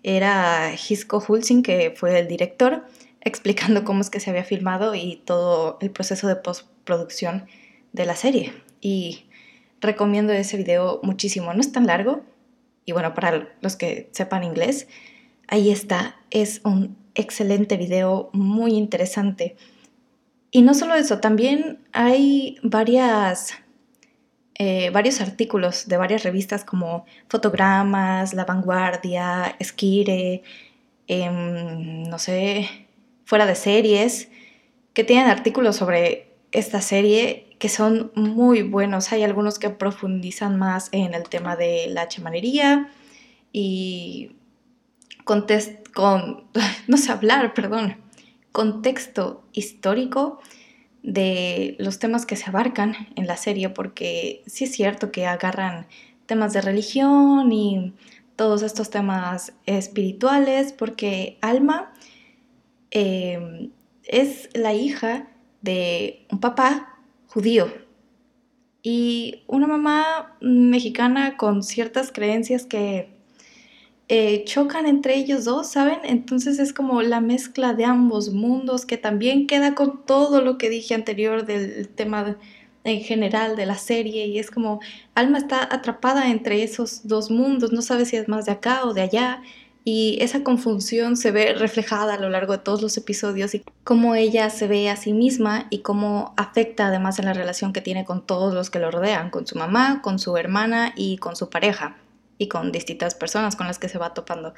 Era 0.04 0.72
Hisco 0.74 1.24
Hulsing, 1.26 1.64
que 1.64 1.92
fue 1.96 2.20
el 2.20 2.28
director, 2.28 2.86
explicando 3.22 3.82
cómo 3.84 4.02
es 4.02 4.10
que 4.10 4.20
se 4.20 4.30
había 4.30 4.44
filmado 4.44 4.94
y 4.94 5.16
todo 5.24 5.78
el 5.80 5.90
proceso 5.90 6.28
de 6.28 6.36
postproducción 6.36 7.46
de 7.92 8.06
la 8.06 8.14
serie. 8.14 8.52
Y 8.80 9.26
recomiendo 9.80 10.32
ese 10.32 10.56
video 10.56 11.00
muchísimo. 11.02 11.52
No 11.52 11.60
es 11.60 11.72
tan 11.72 11.86
largo. 11.86 12.22
Y 12.84 12.92
bueno, 12.92 13.14
para 13.14 13.48
los 13.62 13.74
que 13.74 14.08
sepan 14.12 14.44
inglés, 14.44 14.86
ahí 15.48 15.70
está. 15.70 16.20
Es 16.30 16.60
un 16.62 16.96
excelente 17.16 17.76
video, 17.76 18.30
muy 18.32 18.74
interesante. 18.74 19.56
Y 20.52 20.62
no 20.62 20.74
solo 20.74 20.94
eso, 20.94 21.18
también 21.18 21.80
hay 21.92 22.58
varias 22.62 23.54
eh, 24.58 24.90
varios 24.90 25.20
artículos 25.20 25.86
de 25.86 25.98
varias 25.98 26.22
revistas 26.22 26.64
como 26.64 27.04
Fotogramas, 27.28 28.32
La 28.32 28.46
Vanguardia, 28.46 29.54
Esquire, 29.58 30.42
em, 31.08 32.04
no 32.04 32.18
sé, 32.18 32.68
fuera 33.24 33.44
de 33.44 33.54
series, 33.54 34.30
que 34.94 35.04
tienen 35.04 35.26
artículos 35.26 35.76
sobre 35.76 36.32
esta 36.52 36.80
serie 36.80 37.54
que 37.58 37.68
son 37.68 38.12
muy 38.14 38.62
buenos. 38.62 39.12
Hay 39.12 39.22
algunos 39.22 39.58
que 39.58 39.70
profundizan 39.70 40.56
más 40.58 40.88
en 40.92 41.12
el 41.14 41.28
tema 41.28 41.56
de 41.56 41.88
la 41.88 42.08
chamanería 42.08 42.90
y 43.52 44.36
con, 45.24 45.46
con 45.94 46.44
no 46.86 46.96
sé 46.96 47.12
hablar, 47.12 47.52
perdón, 47.52 47.96
contexto 48.52 49.44
histórico 49.52 50.40
de 51.06 51.76
los 51.78 52.00
temas 52.00 52.26
que 52.26 52.34
se 52.34 52.50
abarcan 52.50 52.94
en 53.14 53.28
la 53.28 53.36
serie, 53.36 53.70
porque 53.70 54.42
sí 54.46 54.64
es 54.64 54.72
cierto 54.72 55.12
que 55.12 55.24
agarran 55.24 55.86
temas 56.26 56.52
de 56.52 56.60
religión 56.60 57.52
y 57.52 57.94
todos 58.34 58.62
estos 58.62 58.90
temas 58.90 59.52
espirituales, 59.66 60.72
porque 60.72 61.38
Alma 61.40 61.92
em, 62.90 63.70
es 64.02 64.50
la 64.52 64.74
hija 64.74 65.28
de 65.62 66.26
un 66.30 66.40
papá 66.40 66.98
judío. 67.28 67.72
Y 68.82 69.44
una 69.46 69.68
mamá 69.68 70.36
mexicana 70.40 71.36
con 71.36 71.62
ciertas 71.62 72.10
creencias 72.10 72.66
que 72.66 73.15
eh, 74.08 74.44
chocan 74.44 74.86
entre 74.86 75.16
ellos 75.16 75.44
dos, 75.44 75.66
¿saben? 75.68 75.98
Entonces 76.04 76.60
es 76.60 76.72
como 76.72 77.02
la 77.02 77.20
mezcla 77.20 77.74
de 77.74 77.84
ambos 77.84 78.32
mundos 78.32 78.86
que 78.86 78.98
también 78.98 79.46
queda 79.48 79.74
con 79.74 80.04
todo 80.04 80.40
lo 80.42 80.58
que 80.58 80.70
dije 80.70 80.94
anterior 80.94 81.44
del 81.44 81.88
tema 81.88 82.36
en 82.84 83.00
general 83.00 83.56
de 83.56 83.66
la 83.66 83.76
serie 83.76 84.26
y 84.26 84.38
es 84.38 84.50
como 84.52 84.80
Alma 85.16 85.38
está 85.38 85.68
atrapada 85.74 86.30
entre 86.30 86.62
esos 86.62 87.08
dos 87.08 87.32
mundos, 87.32 87.72
no 87.72 87.82
sabe 87.82 88.04
si 88.04 88.16
es 88.16 88.28
más 88.28 88.46
de 88.46 88.52
acá 88.52 88.84
o 88.84 88.94
de 88.94 89.02
allá 89.02 89.42
y 89.84 90.18
esa 90.20 90.44
confusión 90.44 91.16
se 91.16 91.32
ve 91.32 91.54
reflejada 91.54 92.14
a 92.14 92.18
lo 92.18 92.30
largo 92.30 92.52
de 92.52 92.58
todos 92.58 92.82
los 92.82 92.96
episodios 92.96 93.56
y 93.56 93.64
cómo 93.82 94.14
ella 94.14 94.50
se 94.50 94.68
ve 94.68 94.88
a 94.88 94.96
sí 94.96 95.12
misma 95.12 95.66
y 95.70 95.78
cómo 95.78 96.32
afecta 96.36 96.88
además 96.88 97.18
en 97.18 97.24
la 97.24 97.32
relación 97.32 97.72
que 97.72 97.80
tiene 97.80 98.04
con 98.04 98.24
todos 98.24 98.54
los 98.54 98.70
que 98.70 98.78
lo 98.78 98.92
rodean, 98.92 99.30
con 99.30 99.48
su 99.48 99.58
mamá, 99.58 100.00
con 100.02 100.20
su 100.20 100.36
hermana 100.36 100.92
y 100.96 101.18
con 101.18 101.34
su 101.34 101.50
pareja 101.50 101.96
y 102.38 102.48
con 102.48 102.72
distintas 102.72 103.14
personas 103.14 103.56
con 103.56 103.66
las 103.66 103.78
que 103.78 103.88
se 103.88 103.98
va 103.98 104.14
topando. 104.14 104.54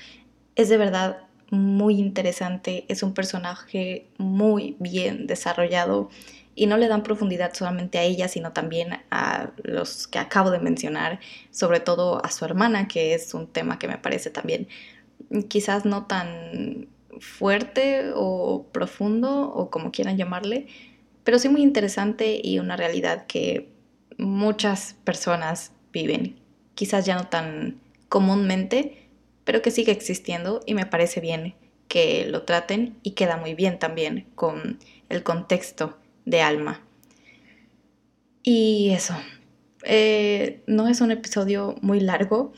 Es 0.57 0.69
de 0.69 0.77
verdad 0.77 1.29
muy 1.51 1.99
interesante, 1.99 2.85
es 2.89 3.03
un 3.03 3.15
personaje 3.15 4.09
muy 4.19 4.77
bien 4.79 5.27
desarrollado 5.27 6.11
y 6.55 6.67
no 6.67 6.77
le 6.77 6.89
dan 6.89 7.03
profundidad 7.03 7.55
solamente 7.55 7.99
a 7.99 8.03
ella, 8.03 8.29
sino 8.29 8.53
también 8.53 8.99
a 9.11 9.51
los 9.63 10.09
que 10.09 10.19
acabo 10.19 10.51
de 10.51 10.59
mencionar, 10.59 11.21
sobre 11.51 11.81
todo 11.81 12.25
a 12.25 12.31
su 12.31 12.45
hermana, 12.45 12.89
que 12.89 13.15
es 13.15 13.33
un 13.33 13.47
tema 13.47 13.79
que 13.79 13.89
me 13.89 13.97
parece 13.97 14.31
también 14.31 14.69
quizás 15.49 15.85
no 15.85 16.07
tan 16.07 16.89
fuerte 17.21 18.13
o 18.15 18.67
profundo 18.73 19.51
o 19.51 19.71
como 19.71 19.91
quieran 19.91 20.17
llamarle, 20.17 20.67
pero 21.25 21.39
sí 21.39 21.49
muy 21.49 21.63
interesante 21.63 22.41
y 22.43 22.59
una 22.59 22.77
realidad 22.77 23.27
que 23.27 23.69
muchas 24.17 24.97
personas 25.05 25.73
viven 25.93 26.41
quizás 26.79 27.05
ya 27.05 27.17
no 27.17 27.27
tan 27.27 27.81
comúnmente, 28.09 29.09
pero 29.43 29.63
que 29.63 29.73
sigue 29.73 29.91
existiendo 29.91 30.61
y 30.65 30.75
me 30.75 30.87
parece 30.87 31.21
bien 31.21 31.57
que 31.89 32.25
lo 32.25 32.45
traten 32.45 32.97
y 33.03 33.13
queda 33.13 33.37
muy 33.37 33.55
bien 33.55 33.81
también 33.81 34.29
con 34.37 34.79
el 35.09 35.25
contexto 35.25 35.99
de 36.25 36.41
Alma. 36.41 36.81
Y 38.45 38.91
eso, 38.91 39.17
eh, 39.83 40.63
no 40.69 40.87
es 40.87 41.01
un 41.01 41.11
episodio 41.11 41.75
muy 41.81 41.99
largo, 41.99 42.53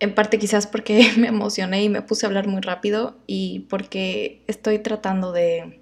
en 0.00 0.16
parte 0.16 0.40
quizás 0.40 0.66
porque 0.66 1.12
me 1.16 1.28
emocioné 1.28 1.84
y 1.84 1.88
me 1.88 2.02
puse 2.02 2.26
a 2.26 2.28
hablar 2.28 2.48
muy 2.48 2.60
rápido 2.60 3.18
y 3.28 3.60
porque 3.70 4.42
estoy 4.48 4.80
tratando 4.80 5.30
de 5.30 5.80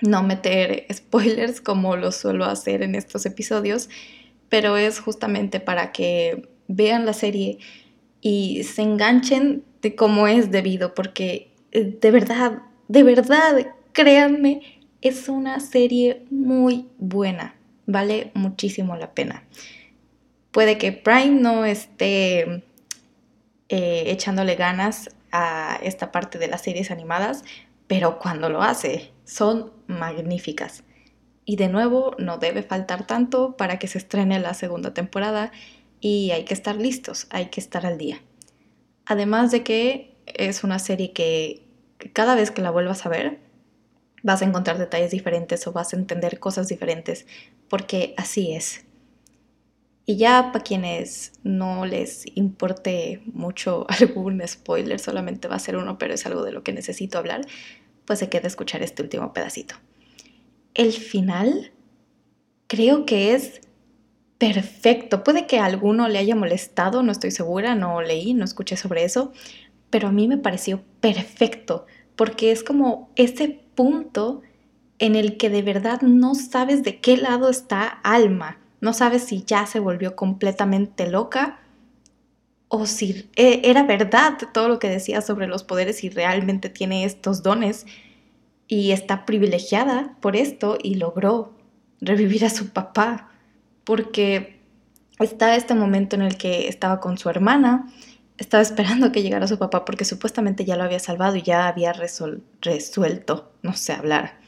no 0.00 0.24
meter 0.24 0.84
spoilers 0.92 1.60
como 1.60 1.94
lo 1.94 2.10
suelo 2.10 2.44
hacer 2.44 2.82
en 2.82 2.96
estos 2.96 3.24
episodios, 3.24 3.88
pero 4.48 4.76
es 4.76 4.98
justamente 4.98 5.60
para 5.60 5.92
que 5.92 6.51
vean 6.68 7.06
la 7.06 7.12
serie 7.12 7.58
y 8.20 8.62
se 8.64 8.82
enganchen 8.82 9.64
de 9.82 9.94
cómo 9.94 10.28
es 10.28 10.50
debido, 10.50 10.94
porque 10.94 11.52
eh, 11.72 11.98
de 12.00 12.10
verdad, 12.10 12.62
de 12.88 13.02
verdad, 13.02 13.66
créanme, 13.92 14.80
es 15.00 15.28
una 15.28 15.58
serie 15.60 16.24
muy 16.30 16.88
buena, 16.98 17.56
vale 17.86 18.30
muchísimo 18.34 18.96
la 18.96 19.12
pena. 19.12 19.44
Puede 20.52 20.78
que 20.78 20.92
Prime 20.92 21.40
no 21.40 21.64
esté 21.64 22.62
eh, 23.68 24.04
echándole 24.06 24.54
ganas 24.54 25.10
a 25.32 25.78
esta 25.82 26.12
parte 26.12 26.38
de 26.38 26.46
las 26.46 26.62
series 26.62 26.90
animadas, 26.90 27.44
pero 27.86 28.18
cuando 28.18 28.48
lo 28.48 28.62
hace, 28.62 29.10
son 29.24 29.72
magníficas. 29.86 30.84
Y 31.44 31.56
de 31.56 31.68
nuevo, 31.68 32.14
no 32.18 32.38
debe 32.38 32.62
faltar 32.62 33.06
tanto 33.06 33.56
para 33.56 33.78
que 33.78 33.88
se 33.88 33.98
estrene 33.98 34.38
la 34.38 34.54
segunda 34.54 34.94
temporada 34.94 35.50
y 36.02 36.32
hay 36.32 36.44
que 36.44 36.52
estar 36.52 36.76
listos, 36.76 37.28
hay 37.30 37.46
que 37.46 37.60
estar 37.60 37.86
al 37.86 37.96
día. 37.96 38.20
Además 39.06 39.52
de 39.52 39.62
que 39.62 40.16
es 40.26 40.64
una 40.64 40.80
serie 40.80 41.12
que 41.12 41.64
cada 42.12 42.34
vez 42.34 42.50
que 42.50 42.60
la 42.60 42.72
vuelvas 42.72 43.06
a 43.06 43.08
ver, 43.08 43.38
vas 44.24 44.42
a 44.42 44.44
encontrar 44.44 44.78
detalles 44.78 45.12
diferentes 45.12 45.64
o 45.66 45.72
vas 45.72 45.92
a 45.92 45.96
entender 45.96 46.40
cosas 46.40 46.68
diferentes, 46.68 47.26
porque 47.68 48.14
así 48.16 48.52
es. 48.52 48.84
Y 50.04 50.16
ya 50.16 50.50
para 50.52 50.64
quienes 50.64 51.34
no 51.44 51.86
les 51.86 52.24
importe 52.34 53.22
mucho 53.26 53.86
algún 54.00 54.42
spoiler, 54.46 54.98
solamente 54.98 55.46
va 55.46 55.54
a 55.54 55.60
ser 55.60 55.76
uno, 55.76 55.98
pero 55.98 56.14
es 56.14 56.26
algo 56.26 56.42
de 56.42 56.50
lo 56.50 56.64
que 56.64 56.72
necesito 56.72 57.16
hablar, 57.16 57.42
pues 58.06 58.18
se 58.18 58.28
queda 58.28 58.48
escuchar 58.48 58.82
este 58.82 59.02
último 59.02 59.32
pedacito. 59.32 59.76
El 60.74 60.92
final 60.92 61.70
creo 62.66 63.06
que 63.06 63.34
es 63.34 63.60
perfecto. 64.50 65.22
Puede 65.22 65.46
que 65.46 65.58
a 65.58 65.64
alguno 65.64 66.08
le 66.08 66.18
haya 66.18 66.34
molestado, 66.34 67.02
no 67.02 67.12
estoy 67.12 67.30
segura, 67.30 67.74
no 67.74 68.02
leí, 68.02 68.34
no 68.34 68.44
escuché 68.44 68.76
sobre 68.76 69.04
eso, 69.04 69.32
pero 69.88 70.08
a 70.08 70.12
mí 70.12 70.26
me 70.26 70.38
pareció 70.38 70.82
perfecto, 71.00 71.86
porque 72.16 72.50
es 72.50 72.64
como 72.64 73.10
ese 73.14 73.60
punto 73.74 74.42
en 74.98 75.14
el 75.14 75.36
que 75.36 75.48
de 75.48 75.62
verdad 75.62 76.00
no 76.02 76.34
sabes 76.34 76.82
de 76.82 77.00
qué 77.00 77.16
lado 77.16 77.48
está 77.48 77.86
Alma 77.86 78.58
no 78.82 78.92
sabes 78.92 79.22
si 79.22 79.44
ya 79.44 79.64
se 79.64 79.78
volvió 79.78 80.16
completamente 80.16 81.08
loca 81.08 81.60
o 82.66 82.84
si 82.86 83.30
e, 83.36 83.60
era 83.64 83.84
verdad 83.84 84.36
todo 84.52 84.68
lo 84.68 84.80
que 84.80 84.88
decía 84.88 85.22
sobre 85.22 85.46
los 85.46 85.62
poderes 85.62 86.02
y 86.02 86.10
realmente 86.10 86.68
tiene 86.68 87.04
estos 87.04 87.44
dones 87.44 87.86
y 88.66 88.90
está 88.90 89.24
privilegiada 89.24 90.16
por 90.20 90.34
esto 90.34 90.78
y 90.82 90.96
logró 90.96 91.54
revivir 92.00 92.44
a 92.44 92.50
su 92.50 92.70
papá 92.70 93.31
porque 93.84 94.60
está 95.18 95.56
este 95.56 95.74
momento 95.74 96.16
en 96.16 96.22
el 96.22 96.36
que 96.36 96.68
estaba 96.68 97.00
con 97.00 97.18
su 97.18 97.28
hermana, 97.28 97.92
estaba 98.38 98.62
esperando 98.62 99.12
que 99.12 99.22
llegara 99.22 99.46
su 99.46 99.58
papá 99.58 99.84
porque 99.84 100.04
supuestamente 100.04 100.64
ya 100.64 100.76
lo 100.76 100.84
había 100.84 100.98
salvado 100.98 101.36
y 101.36 101.42
ya 101.42 101.68
había 101.68 101.92
resuelto, 101.92 103.52
no 103.62 103.74
sé 103.74 103.92
hablar, 103.92 104.38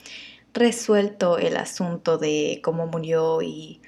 resuelto 0.52 1.38
el 1.38 1.56
asunto 1.56 2.18
de 2.18 2.60
cómo 2.62 2.86
murió 2.86 3.42
y 3.42 3.80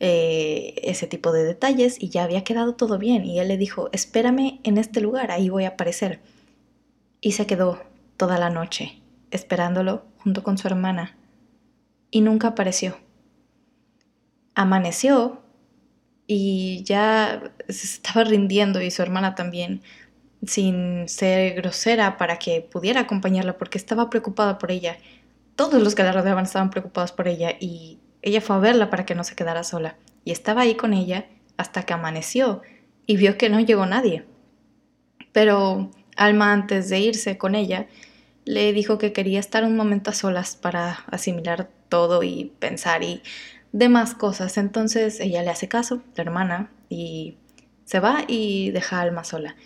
eh, 0.00 0.74
ese 0.82 1.06
tipo 1.06 1.30
de 1.30 1.44
detalles 1.44 2.02
y 2.02 2.08
ya 2.08 2.24
había 2.24 2.42
quedado 2.42 2.74
todo 2.74 2.98
bien 2.98 3.24
y 3.24 3.38
él 3.38 3.48
le 3.48 3.56
dijo, 3.56 3.90
espérame 3.92 4.60
en 4.64 4.78
este 4.78 5.00
lugar, 5.00 5.30
ahí 5.30 5.48
voy 5.48 5.64
a 5.64 5.70
aparecer. 5.70 6.20
Y 7.20 7.32
se 7.32 7.46
quedó 7.46 7.82
toda 8.16 8.38
la 8.38 8.48
noche 8.48 9.00
esperándolo 9.30 10.04
junto 10.18 10.42
con 10.42 10.58
su 10.58 10.68
hermana 10.68 11.16
y 12.10 12.22
nunca 12.22 12.48
apareció. 12.48 12.96
Amaneció 14.60 15.40
y 16.26 16.84
ya 16.84 17.50
se 17.70 17.86
estaba 17.86 18.24
rindiendo 18.24 18.82
y 18.82 18.90
su 18.90 19.00
hermana 19.00 19.34
también 19.34 19.80
sin 20.44 21.08
ser 21.08 21.54
grosera 21.54 22.18
para 22.18 22.38
que 22.38 22.60
pudiera 22.60 23.00
acompañarla 23.00 23.56
porque 23.56 23.78
estaba 23.78 24.10
preocupada 24.10 24.58
por 24.58 24.70
ella. 24.70 24.98
Todos 25.56 25.82
los 25.82 25.94
que 25.94 26.02
la 26.02 26.12
rodeaban 26.12 26.44
estaban 26.44 26.68
preocupados 26.68 27.12
por 27.12 27.26
ella 27.26 27.56
y 27.58 28.00
ella 28.20 28.42
fue 28.42 28.56
a 28.56 28.58
verla 28.58 28.90
para 28.90 29.06
que 29.06 29.14
no 29.14 29.24
se 29.24 29.34
quedara 29.34 29.64
sola 29.64 29.96
y 30.24 30.30
estaba 30.30 30.60
ahí 30.60 30.74
con 30.74 30.92
ella 30.92 31.24
hasta 31.56 31.84
que 31.84 31.94
amaneció 31.94 32.60
y 33.06 33.16
vio 33.16 33.38
que 33.38 33.48
no 33.48 33.60
llegó 33.60 33.86
nadie. 33.86 34.26
Pero 35.32 35.90
Alma 36.16 36.52
antes 36.52 36.90
de 36.90 37.00
irse 37.00 37.38
con 37.38 37.54
ella 37.54 37.86
le 38.44 38.74
dijo 38.74 38.98
que 38.98 39.14
quería 39.14 39.40
estar 39.40 39.64
un 39.64 39.74
momento 39.74 40.10
a 40.10 40.14
solas 40.14 40.54
para 40.54 41.04
asimilar 41.10 41.70
todo 41.88 42.22
y 42.22 42.52
pensar 42.58 43.02
y 43.02 43.22
demás 43.72 44.14
cosas. 44.14 44.58
Entonces 44.58 45.20
ella 45.20 45.42
le 45.42 45.50
hace 45.50 45.68
caso, 45.68 46.02
la 46.16 46.22
hermana, 46.22 46.70
y 46.88 47.36
se 47.84 48.00
va 48.00 48.24
y 48.26 48.70
deja 48.70 48.98
a 48.98 49.02
Alma 49.02 49.24
sola. 49.24 49.56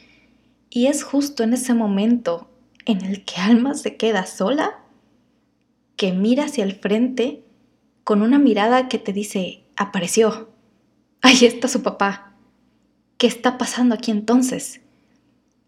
Y 0.71 0.87
es 0.87 1.05
justo 1.05 1.43
en 1.43 1.55
ese 1.55 1.75
momento 1.75 2.51
en 2.87 3.05
el 3.05 3.25
que 3.25 3.41
Alma 3.41 3.75
se 3.75 3.97
queda 3.97 4.27
sola 4.27 4.81
que 5.97 6.13
mira 6.13 6.45
hacia 6.45 6.65
el 6.65 6.75
frente 6.75 7.45
con 8.03 8.23
una 8.23 8.39
mirada 8.39 8.89
que 8.89 8.99
te 8.99 9.13
dice, 9.13 9.65
apareció. 9.77 10.51
Ahí 11.23 11.45
está 11.47 11.69
su 11.69 11.83
papá. 11.83 12.35
¿Qué 13.17 13.27
está 13.27 13.57
pasando 13.57 13.95
aquí 13.95 14.11
entonces? 14.11 14.81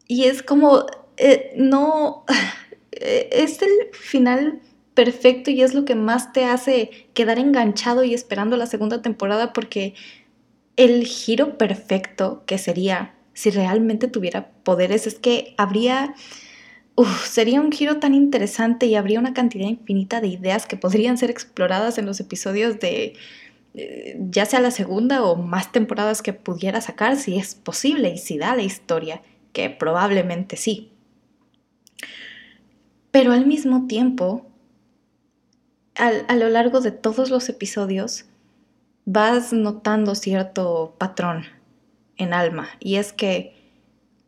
Y 0.09 0.25
es 0.25 0.43
como, 0.43 0.85
eh, 1.17 1.55
no, 1.57 2.25
eh, 2.93 3.29
es 3.33 3.63
el 3.63 3.71
final 3.93 4.61
perfecto 4.97 5.53
y 5.53 5.63
es 5.63 5.75
lo 5.75 5.85
que 5.85 5.95
más 5.95 6.33
te 6.33 6.47
hace 6.47 7.09
quedar 7.15 7.39
enganchado 7.39 8.03
y 8.03 8.15
esperando 8.15 8.57
la 8.57 8.67
segunda 8.67 9.03
temporada 9.03 9.53
porque 9.53 9.95
el 10.77 11.07
giro 11.07 11.59
perfecto 11.59 12.43
que 12.47 12.59
sería 12.59 13.15
si 13.35 13.51
realmente 13.51 14.09
tuviera 14.09 14.51
poderes 14.65 15.07
es 15.07 15.17
que 15.17 15.55
habría 15.59 16.15
sería 17.25 17.61
un 17.61 17.71
giro 17.71 17.99
tan 17.99 18.15
interesante 18.15 18.87
y 18.87 18.95
habría 18.95 19.21
una 19.21 19.35
cantidad 19.35 19.69
infinita 19.69 20.23
de 20.23 20.29
ideas 20.29 20.67
que 20.67 20.79
podrían 20.79 21.19
ser 21.19 21.31
exploradas 21.31 21.99
en 21.99 22.07
los 22.07 22.19
episodios 22.19 22.81
de 22.81 23.13
eh, 23.75 24.17
ya 24.31 24.47
sea 24.47 24.61
la 24.61 24.71
segunda 24.71 25.23
o 25.23 25.37
más 25.37 25.71
temporadas 25.73 26.23
que 26.23 26.33
pudiera 26.33 26.81
sacar, 26.81 27.17
si 27.17 27.37
es 27.37 27.55
posible 27.55 28.09
y 28.09 28.17
si 28.17 28.39
da 28.39 28.57
la 28.57 28.63
historia, 28.63 29.21
que 29.53 29.69
probablemente 29.69 30.57
sí. 30.57 30.93
Pero 33.11 33.33
al 33.33 33.47
mismo 33.47 33.87
tiempo, 33.87 34.47
a 35.99 36.37
lo 36.37 36.49
largo 36.49 36.81
de 36.81 36.93
todos 36.93 37.31
los 37.31 37.49
episodios, 37.49 38.27
vas 39.05 39.53
notando 39.53 40.15
cierto 40.15 40.95
patrón 40.99 41.45
en 42.17 42.35
alma, 42.35 42.69
y 42.81 42.97
es 42.97 43.13
que 43.13 43.55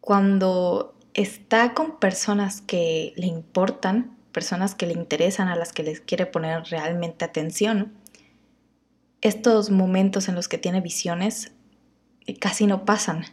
cuando 0.00 0.94
está 1.14 1.74
con 1.74 1.98
personas 1.98 2.60
que 2.60 3.12
le 3.16 3.26
importan, 3.26 4.16
personas 4.32 4.74
que 4.74 4.86
le 4.86 4.92
interesan, 4.92 5.48
a 5.48 5.56
las 5.56 5.72
que 5.72 5.82
les 5.82 6.00
quiere 6.00 6.26
poner 6.26 6.64
realmente 6.64 7.24
atención, 7.24 7.92
estos 9.20 9.70
momentos 9.70 10.28
en 10.28 10.36
los 10.36 10.48
que 10.48 10.58
tiene 10.58 10.80
visiones 10.80 11.52
eh, 12.26 12.38
casi 12.38 12.66
no 12.66 12.84
pasan. 12.84 13.24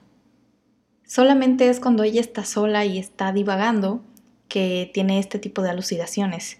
Solamente 1.05 1.69
es 1.69 1.79
cuando 1.79 2.03
ella 2.03 2.21
está 2.21 2.43
sola 2.43 2.85
y 2.85 2.97
está 2.97 3.31
divagando 3.31 4.03
que 4.47 4.89
tiene 4.93 5.19
este 5.19 5.37
tipo 5.37 5.61
de 5.61 5.69
alucinaciones 5.69 6.57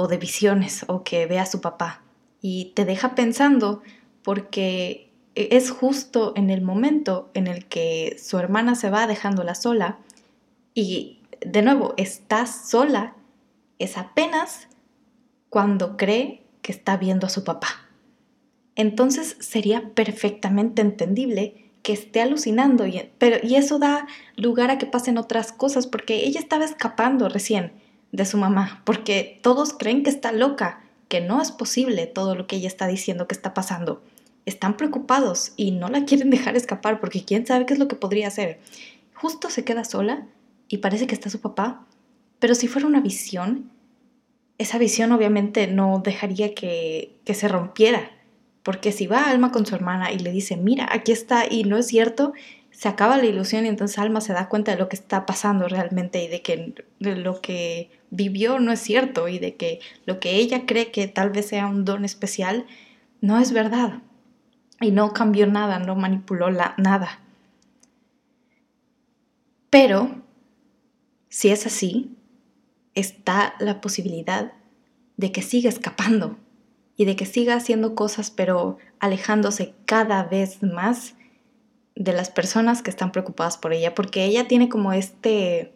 o 0.00 0.06
de 0.06 0.16
visiones 0.16 0.84
o 0.86 1.02
que 1.02 1.26
ve 1.26 1.40
a 1.40 1.44
su 1.44 1.60
papá 1.60 2.02
y 2.40 2.66
te 2.76 2.84
deja 2.84 3.16
pensando 3.16 3.82
porque 4.22 5.10
e, 5.34 5.48
es 5.56 5.72
justo 5.72 6.34
en 6.36 6.50
el 6.50 6.62
momento 6.62 7.30
en 7.34 7.48
el 7.48 7.66
que 7.66 8.16
su 8.22 8.38
hermana 8.38 8.76
se 8.76 8.90
va 8.90 9.08
dejándola 9.08 9.56
sola 9.56 9.98
y 10.72 11.18
de 11.40 11.62
nuevo, 11.62 11.94
está 11.96 12.46
sola, 12.46 13.16
es 13.80 13.98
apenas 13.98 14.68
cuando 15.48 15.96
cree 15.96 16.44
que 16.62 16.70
está 16.70 16.96
viendo 16.96 17.26
a 17.26 17.30
su 17.30 17.42
papá. 17.42 17.68
Entonces 18.76 19.36
sería 19.40 19.94
perfectamente 19.94 20.80
entendible 20.80 21.72
que 21.82 21.92
esté 21.92 22.22
alucinando, 22.22 22.86
y, 22.86 23.10
pero, 23.18 23.38
y 23.42 23.56
eso 23.56 23.80
da 23.80 24.06
lugar 24.36 24.70
a 24.70 24.78
que 24.78 24.86
pasen 24.86 25.18
otras 25.18 25.50
cosas, 25.50 25.88
porque 25.88 26.24
ella 26.24 26.38
estaba 26.38 26.64
escapando 26.64 27.28
recién 27.28 27.87
de 28.12 28.24
su 28.24 28.38
mamá, 28.38 28.82
porque 28.84 29.38
todos 29.42 29.72
creen 29.72 30.02
que 30.02 30.10
está 30.10 30.32
loca, 30.32 30.82
que 31.08 31.20
no 31.20 31.40
es 31.40 31.52
posible 31.52 32.06
todo 32.06 32.34
lo 32.34 32.46
que 32.46 32.56
ella 32.56 32.68
está 32.68 32.86
diciendo 32.86 33.26
que 33.26 33.34
está 33.34 33.54
pasando. 33.54 34.02
Están 34.46 34.76
preocupados 34.76 35.52
y 35.56 35.72
no 35.72 35.88
la 35.88 36.04
quieren 36.04 36.30
dejar 36.30 36.56
escapar 36.56 37.00
porque 37.00 37.24
quién 37.24 37.46
sabe 37.46 37.66
qué 37.66 37.74
es 37.74 37.78
lo 37.78 37.88
que 37.88 37.96
podría 37.96 38.28
hacer. 38.28 38.60
Justo 39.14 39.50
se 39.50 39.64
queda 39.64 39.84
sola 39.84 40.26
y 40.68 40.78
parece 40.78 41.06
que 41.06 41.14
está 41.14 41.30
su 41.30 41.40
papá, 41.40 41.86
pero 42.38 42.54
si 42.54 42.68
fuera 42.68 42.86
una 42.86 43.00
visión, 43.00 43.70
esa 44.58 44.78
visión 44.78 45.12
obviamente 45.12 45.66
no 45.66 46.00
dejaría 46.04 46.54
que, 46.54 47.16
que 47.24 47.34
se 47.34 47.48
rompiera, 47.48 48.10
porque 48.62 48.92
si 48.92 49.06
va 49.06 49.24
Alma 49.24 49.50
con 49.50 49.66
su 49.66 49.74
hermana 49.74 50.12
y 50.12 50.18
le 50.18 50.30
dice, 50.30 50.56
mira, 50.56 50.88
aquí 50.90 51.12
está 51.12 51.44
y 51.50 51.64
no 51.64 51.76
es 51.76 51.86
cierto, 51.86 52.32
se 52.70 52.88
acaba 52.88 53.16
la 53.16 53.24
ilusión 53.24 53.66
y 53.66 53.68
entonces 53.68 53.98
Alma 53.98 54.20
se 54.20 54.32
da 54.32 54.48
cuenta 54.48 54.72
de 54.72 54.78
lo 54.78 54.88
que 54.88 54.96
está 54.96 55.26
pasando 55.26 55.68
realmente 55.68 56.22
y 56.22 56.28
de 56.28 56.42
que 56.42 56.74
lo 57.00 57.40
que 57.40 57.97
vivió 58.10 58.58
no 58.58 58.72
es 58.72 58.80
cierto 58.80 59.28
y 59.28 59.38
de 59.38 59.56
que 59.56 59.80
lo 60.06 60.20
que 60.20 60.36
ella 60.36 60.66
cree 60.66 60.90
que 60.90 61.08
tal 61.08 61.30
vez 61.30 61.48
sea 61.48 61.66
un 61.66 61.84
don 61.84 62.04
especial 62.04 62.66
no 63.20 63.38
es 63.38 63.52
verdad. 63.52 64.02
Y 64.80 64.92
no 64.92 65.12
cambió 65.12 65.46
nada, 65.46 65.78
no 65.80 65.96
manipuló 65.96 66.50
la, 66.50 66.74
nada. 66.78 67.20
Pero 69.70 70.22
si 71.28 71.50
es 71.50 71.66
así, 71.66 72.16
está 72.94 73.54
la 73.58 73.80
posibilidad 73.80 74.52
de 75.16 75.32
que 75.32 75.42
siga 75.42 75.68
escapando 75.68 76.38
y 76.96 77.04
de 77.04 77.16
que 77.16 77.26
siga 77.26 77.54
haciendo 77.54 77.94
cosas 77.94 78.30
pero 78.30 78.78
alejándose 78.98 79.74
cada 79.84 80.24
vez 80.24 80.62
más 80.62 81.14
de 81.94 82.12
las 82.12 82.30
personas 82.30 82.82
que 82.82 82.90
están 82.90 83.12
preocupadas 83.12 83.58
por 83.58 83.72
ella, 83.72 83.94
porque 83.94 84.24
ella 84.24 84.46
tiene 84.46 84.68
como 84.68 84.92
este... 84.92 85.74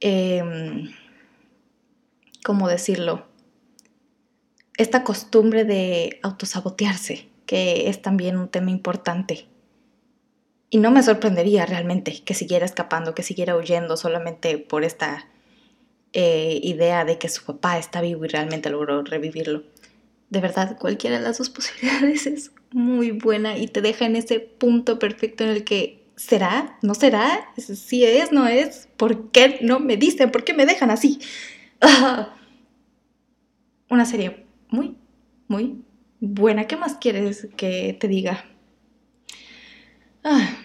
Em, 0.00 0.90
¿cómo 2.42 2.68
decirlo? 2.68 3.26
Esta 4.76 5.04
costumbre 5.04 5.64
de 5.64 6.18
autosabotearse, 6.22 7.28
que 7.46 7.88
es 7.90 8.00
también 8.00 8.38
un 8.38 8.48
tema 8.48 8.70
importante. 8.70 9.46
Y 10.70 10.78
no 10.78 10.90
me 10.90 11.02
sorprendería 11.02 11.66
realmente 11.66 12.22
que 12.24 12.34
siguiera 12.34 12.64
escapando, 12.64 13.14
que 13.14 13.22
siguiera 13.22 13.56
huyendo 13.56 13.96
solamente 13.96 14.56
por 14.56 14.84
esta 14.84 15.28
eh, 16.12 16.60
idea 16.62 17.04
de 17.04 17.18
que 17.18 17.28
su 17.28 17.44
papá 17.44 17.78
está 17.78 18.00
vivo 18.00 18.24
y 18.24 18.28
realmente 18.28 18.70
logró 18.70 19.02
revivirlo. 19.02 19.64
De 20.30 20.40
verdad, 20.40 20.78
cualquiera 20.78 21.18
de 21.18 21.24
las 21.24 21.38
dos 21.38 21.50
posibilidades 21.50 22.26
es 22.26 22.52
muy 22.72 23.10
buena 23.10 23.58
y 23.58 23.66
te 23.66 23.82
deja 23.82 24.06
en 24.06 24.16
ese 24.16 24.40
punto 24.40 24.98
perfecto 24.98 25.44
en 25.44 25.50
el 25.50 25.64
que 25.64 25.99
¿será? 26.20 26.76
¿No 26.82 26.94
será? 26.94 27.50
Si 27.56 28.04
es, 28.04 28.30
no 28.30 28.46
es. 28.46 28.88
¿Por 28.98 29.30
qué 29.30 29.58
no 29.62 29.80
me 29.80 29.96
dicen? 29.96 30.30
¿Por 30.30 30.44
qué 30.44 30.52
me 30.52 30.66
dejan 30.66 30.90
así? 30.90 31.18
Una 33.88 34.04
serie 34.04 34.44
muy, 34.68 34.96
muy 35.48 35.82
buena. 36.20 36.66
¿Qué 36.66 36.76
más 36.76 36.96
quieres 36.96 37.48
que 37.56 37.96
te 37.98 38.06
diga? 38.06 38.44
Ah, 40.22 40.56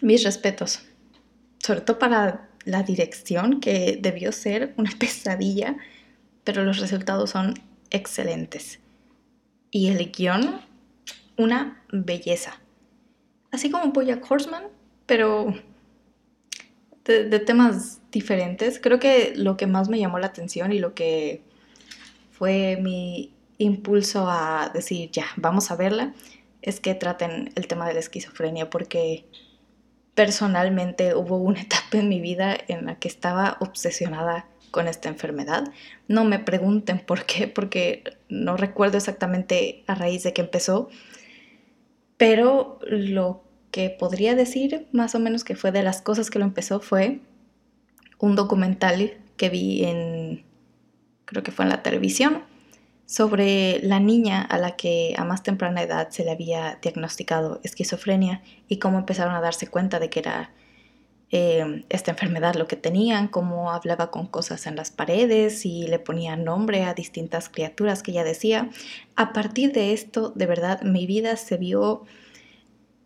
mis 0.00 0.24
respetos. 0.24 0.80
Sobre 1.58 1.82
todo 1.82 1.98
para 1.98 2.48
la 2.64 2.82
dirección, 2.82 3.60
que 3.60 3.98
debió 4.00 4.32
ser 4.32 4.72
una 4.78 4.90
pesadilla, 4.98 5.76
pero 6.44 6.64
los 6.64 6.78
resultados 6.78 7.30
son 7.30 7.54
excelentes. 7.90 8.80
Y 9.70 9.88
el 9.88 10.10
guion, 10.10 10.62
una 11.36 11.84
belleza. 11.92 12.58
Así 13.50 13.70
como 13.70 13.92
Bojack 13.92 14.30
Horseman, 14.30 14.64
pero 15.06 15.54
de, 17.04 17.24
de, 17.28 17.38
temas 17.40 18.00
diferentes. 18.12 18.78
Creo 18.78 18.98
que 18.98 19.32
lo 19.34 19.56
que 19.56 19.66
más 19.66 19.88
me 19.88 19.98
llamó 19.98 20.18
la 20.18 20.26
atención 20.26 20.72
y 20.72 20.78
lo 20.78 20.94
que 20.94 21.42
fue 22.30 22.78
mi 22.80 23.32
impulso 23.58 24.28
a 24.28 24.70
decir, 24.72 25.10
ya, 25.10 25.26
vamos 25.36 25.70
a 25.70 25.76
verla, 25.76 26.14
es 26.62 26.80
que 26.80 26.94
traten 26.94 27.52
el 27.54 27.66
tema 27.66 27.86
de 27.86 27.94
la 27.94 28.00
esquizofrenia, 28.00 28.70
porque 28.70 29.26
personalmente 30.14 31.14
hubo 31.14 31.36
una 31.36 31.60
etapa 31.62 31.98
en 31.98 32.08
mi 32.08 32.20
vida 32.20 32.56
en 32.68 32.86
la 32.86 32.98
que 32.98 33.08
estaba 33.08 33.56
obsesionada 33.60 34.46
con 34.70 34.86
esta 34.86 35.08
enfermedad. 35.08 35.72
No 36.08 36.24
me 36.24 36.38
pregunten 36.38 37.00
por 37.00 37.24
qué, 37.24 37.48
porque 37.48 38.04
no 38.28 38.56
recuerdo 38.56 38.98
exactamente 38.98 39.82
a 39.86 39.94
raíz 39.94 40.22
de 40.22 40.32
qué 40.32 40.42
empezó, 40.42 40.88
pero 42.18 42.78
lo 42.82 43.42
que 43.70 43.90
podría 43.90 44.34
decir 44.34 44.88
más 44.92 45.14
o 45.14 45.18
menos 45.18 45.44
que 45.44 45.56
fue 45.56 45.72
de 45.72 45.82
las 45.82 46.02
cosas 46.02 46.30
que 46.30 46.38
lo 46.38 46.44
empezó 46.44 46.80
fue 46.80 47.20
un 48.18 48.34
documental 48.36 49.16
que 49.36 49.48
vi 49.48 49.84
en, 49.84 50.44
creo 51.24 51.42
que 51.42 51.52
fue 51.52 51.64
en 51.64 51.70
la 51.70 51.82
televisión, 51.82 52.42
sobre 53.06 53.80
la 53.82 54.00
niña 54.00 54.42
a 54.42 54.58
la 54.58 54.76
que 54.76 55.14
a 55.16 55.24
más 55.24 55.42
temprana 55.42 55.82
edad 55.82 56.10
se 56.10 56.24
le 56.24 56.30
había 56.30 56.78
diagnosticado 56.82 57.60
esquizofrenia 57.62 58.42
y 58.68 58.78
cómo 58.78 58.98
empezaron 58.98 59.34
a 59.34 59.40
darse 59.40 59.68
cuenta 59.68 59.98
de 59.98 60.10
que 60.10 60.20
era 60.20 60.52
eh, 61.30 61.84
esta 61.90 62.12
enfermedad 62.12 62.54
lo 62.54 62.66
que 62.66 62.76
tenían, 62.76 63.28
cómo 63.28 63.70
hablaba 63.70 64.10
con 64.10 64.26
cosas 64.26 64.66
en 64.66 64.76
las 64.76 64.90
paredes 64.90 65.66
y 65.66 65.86
le 65.86 65.98
ponía 65.98 66.36
nombre 66.36 66.84
a 66.84 66.94
distintas 66.94 67.48
criaturas 67.48 68.02
que 68.02 68.12
ella 68.12 68.24
decía. 68.24 68.70
A 69.14 69.32
partir 69.32 69.72
de 69.72 69.92
esto, 69.92 70.30
de 70.34 70.46
verdad, 70.46 70.82
mi 70.82 71.06
vida 71.06 71.36
se 71.36 71.58
vio 71.58 72.04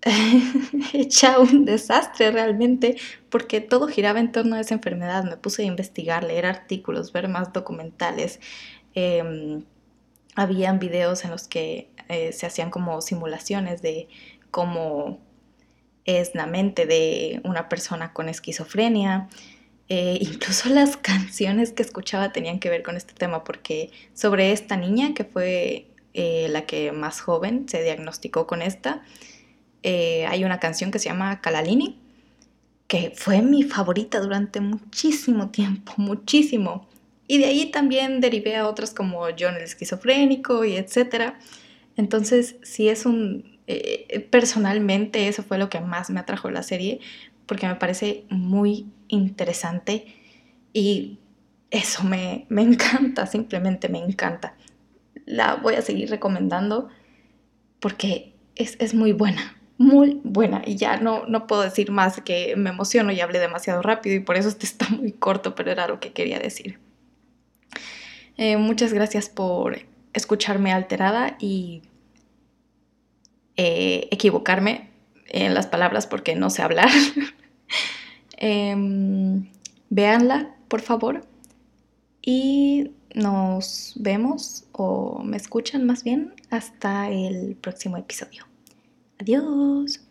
hecha 0.93 1.39
un 1.41 1.65
desastre 1.65 2.31
realmente, 2.31 2.97
porque 3.29 3.61
todo 3.61 3.89
giraba 3.89 4.21
en 4.21 4.33
torno 4.33 4.57
a 4.57 4.61
esa 4.61 4.75
enfermedad. 4.75 5.25
Me 5.25 5.37
puse 5.37 5.63
a 5.63 5.67
investigar, 5.67 6.23
leer 6.25 6.47
artículos, 6.47 7.13
ver 7.13 7.29
más 7.29 7.53
documentales. 7.53 8.41
Eh, 8.95 9.65
habían 10.35 10.79
videos 10.79 11.25
en 11.25 11.31
los 11.31 11.49
que 11.49 11.91
eh, 12.09 12.33
se 12.33 12.47
hacían 12.47 12.71
como 12.71 13.01
simulaciones 13.01 13.83
de 13.83 14.09
cómo 14.51 15.19
es 16.05 16.35
la 16.35 16.47
mente 16.47 16.87
de 16.87 17.41
una 17.45 17.69
persona 17.69 18.13
con 18.13 18.29
esquizofrenia. 18.29 19.29
Eh, 19.89 20.19
incluso 20.21 20.69
las 20.71 20.97
canciones 20.97 21.73
que 21.73 21.83
escuchaba 21.83 22.33
tenían 22.33 22.59
que 22.59 22.71
ver 22.71 22.83
con 22.83 22.97
este 22.97 23.15
tema, 23.15 23.45
porque 23.45 23.91
sobre 24.15 24.53
esta 24.53 24.77
niña, 24.77 25.15
que 25.15 25.25
fue 25.25 25.87
eh, 26.15 26.49
la 26.51 26.67
que 26.67 26.93
más 26.93 27.21
joven 27.21 27.69
se 27.69 27.83
diagnosticó 27.83 28.47
con 28.47 28.63
esta, 28.63 29.03
hay 29.85 30.45
una 30.45 30.61
canción 30.61 30.93
que 30.93 31.01
se 31.01 31.09
llama 31.09 31.41
Kalalini, 31.41 31.99
que 32.93 33.11
fue 33.17 33.41
mi 33.41 33.63
favorita 33.63 34.21
durante 34.21 34.61
muchísimo 34.61 35.49
tiempo, 35.49 35.95
muchísimo. 35.97 36.87
Y 37.27 37.39
de 37.39 37.47
ahí 37.47 37.71
también 37.71 38.21
derivé 38.21 38.57
a 38.57 38.69
otras 38.69 38.93
como 38.93 39.23
John 39.39 39.55
el 39.55 39.63
esquizofrénico 39.63 40.67
y 40.67 40.77
etcétera. 40.77 41.39
Entonces, 41.97 42.57
sí 42.63 42.91
es 42.91 43.07
un... 43.07 43.52
Eh, 43.75 44.21
personalmente 44.31 45.29
eso 45.29 45.43
fue 45.43 45.59
lo 45.59 45.69
que 45.69 45.81
más 45.81 46.11
me 46.11 46.21
atrajo 46.21 46.51
la 46.51 46.63
serie 46.63 47.01
porque 47.47 47.67
me 47.67 47.77
parece 47.77 48.25
muy 48.31 48.87
interesante 49.09 50.07
y 50.73 51.19
eso 51.71 52.05
me, 52.05 52.47
me 52.49 52.63
encanta, 52.63 53.27
simplemente 53.27 53.89
me 53.89 53.99
encanta. 53.99 54.55
La 55.27 55.57
voy 55.57 55.75
a 55.75 55.83
seguir 55.83 56.11
recomendando 56.11 56.89
porque 57.81 58.35
es, 58.57 58.77
es 58.79 58.95
muy 58.95 59.13
buena, 59.13 59.57
muy 59.79 60.21
buena. 60.25 60.63
Y 60.65 60.77
ya 60.77 60.97
no, 60.99 61.27
no 61.27 61.47
puedo 61.47 61.63
decir 61.63 61.91
más 61.91 62.21
que 62.21 62.55
me 62.57 62.71
emociono 62.71 63.13
y 63.13 63.21
hablé 63.21 63.39
demasiado 63.39 63.83
rápido 63.83 64.17
y 64.17 64.21
por 64.21 64.37
eso 64.37 64.49
este 64.49 64.67
está 64.67 64.89
muy 64.89 65.13
corto, 65.13 65.55
pero 65.55 65.71
era 65.71 65.89
lo 65.89 66.01
que 66.01 66.13
quería 66.13 66.39
decir. 66.39 66.79
Eh, 68.37 68.57
muchas 68.57 68.93
gracias 68.93 69.29
por 69.29 69.79
escucharme 70.15 70.73
alterada 70.73 71.37
y 71.39 71.83
eh, 73.57 74.09
equivocarme 74.11 74.91
en 75.29 75.55
las 75.55 75.67
palabras 75.67 76.07
porque 76.07 76.35
no 76.35 76.51
sé 76.51 76.63
hablar. 76.63 76.89
eh, 78.39 78.75
véanla, 79.91 80.55
por 80.69 80.81
favor. 80.81 81.27
Y 82.23 82.93
nos 83.15 83.95
vemos 83.97 84.65
o 84.73 85.23
me 85.23 85.37
escuchan 85.37 85.85
más 85.85 86.05
bien 86.05 86.35
hasta 86.51 87.11
el 87.11 87.57
próximo 87.57 87.97
episodio. 87.97 88.47
Adiós. 89.19 90.03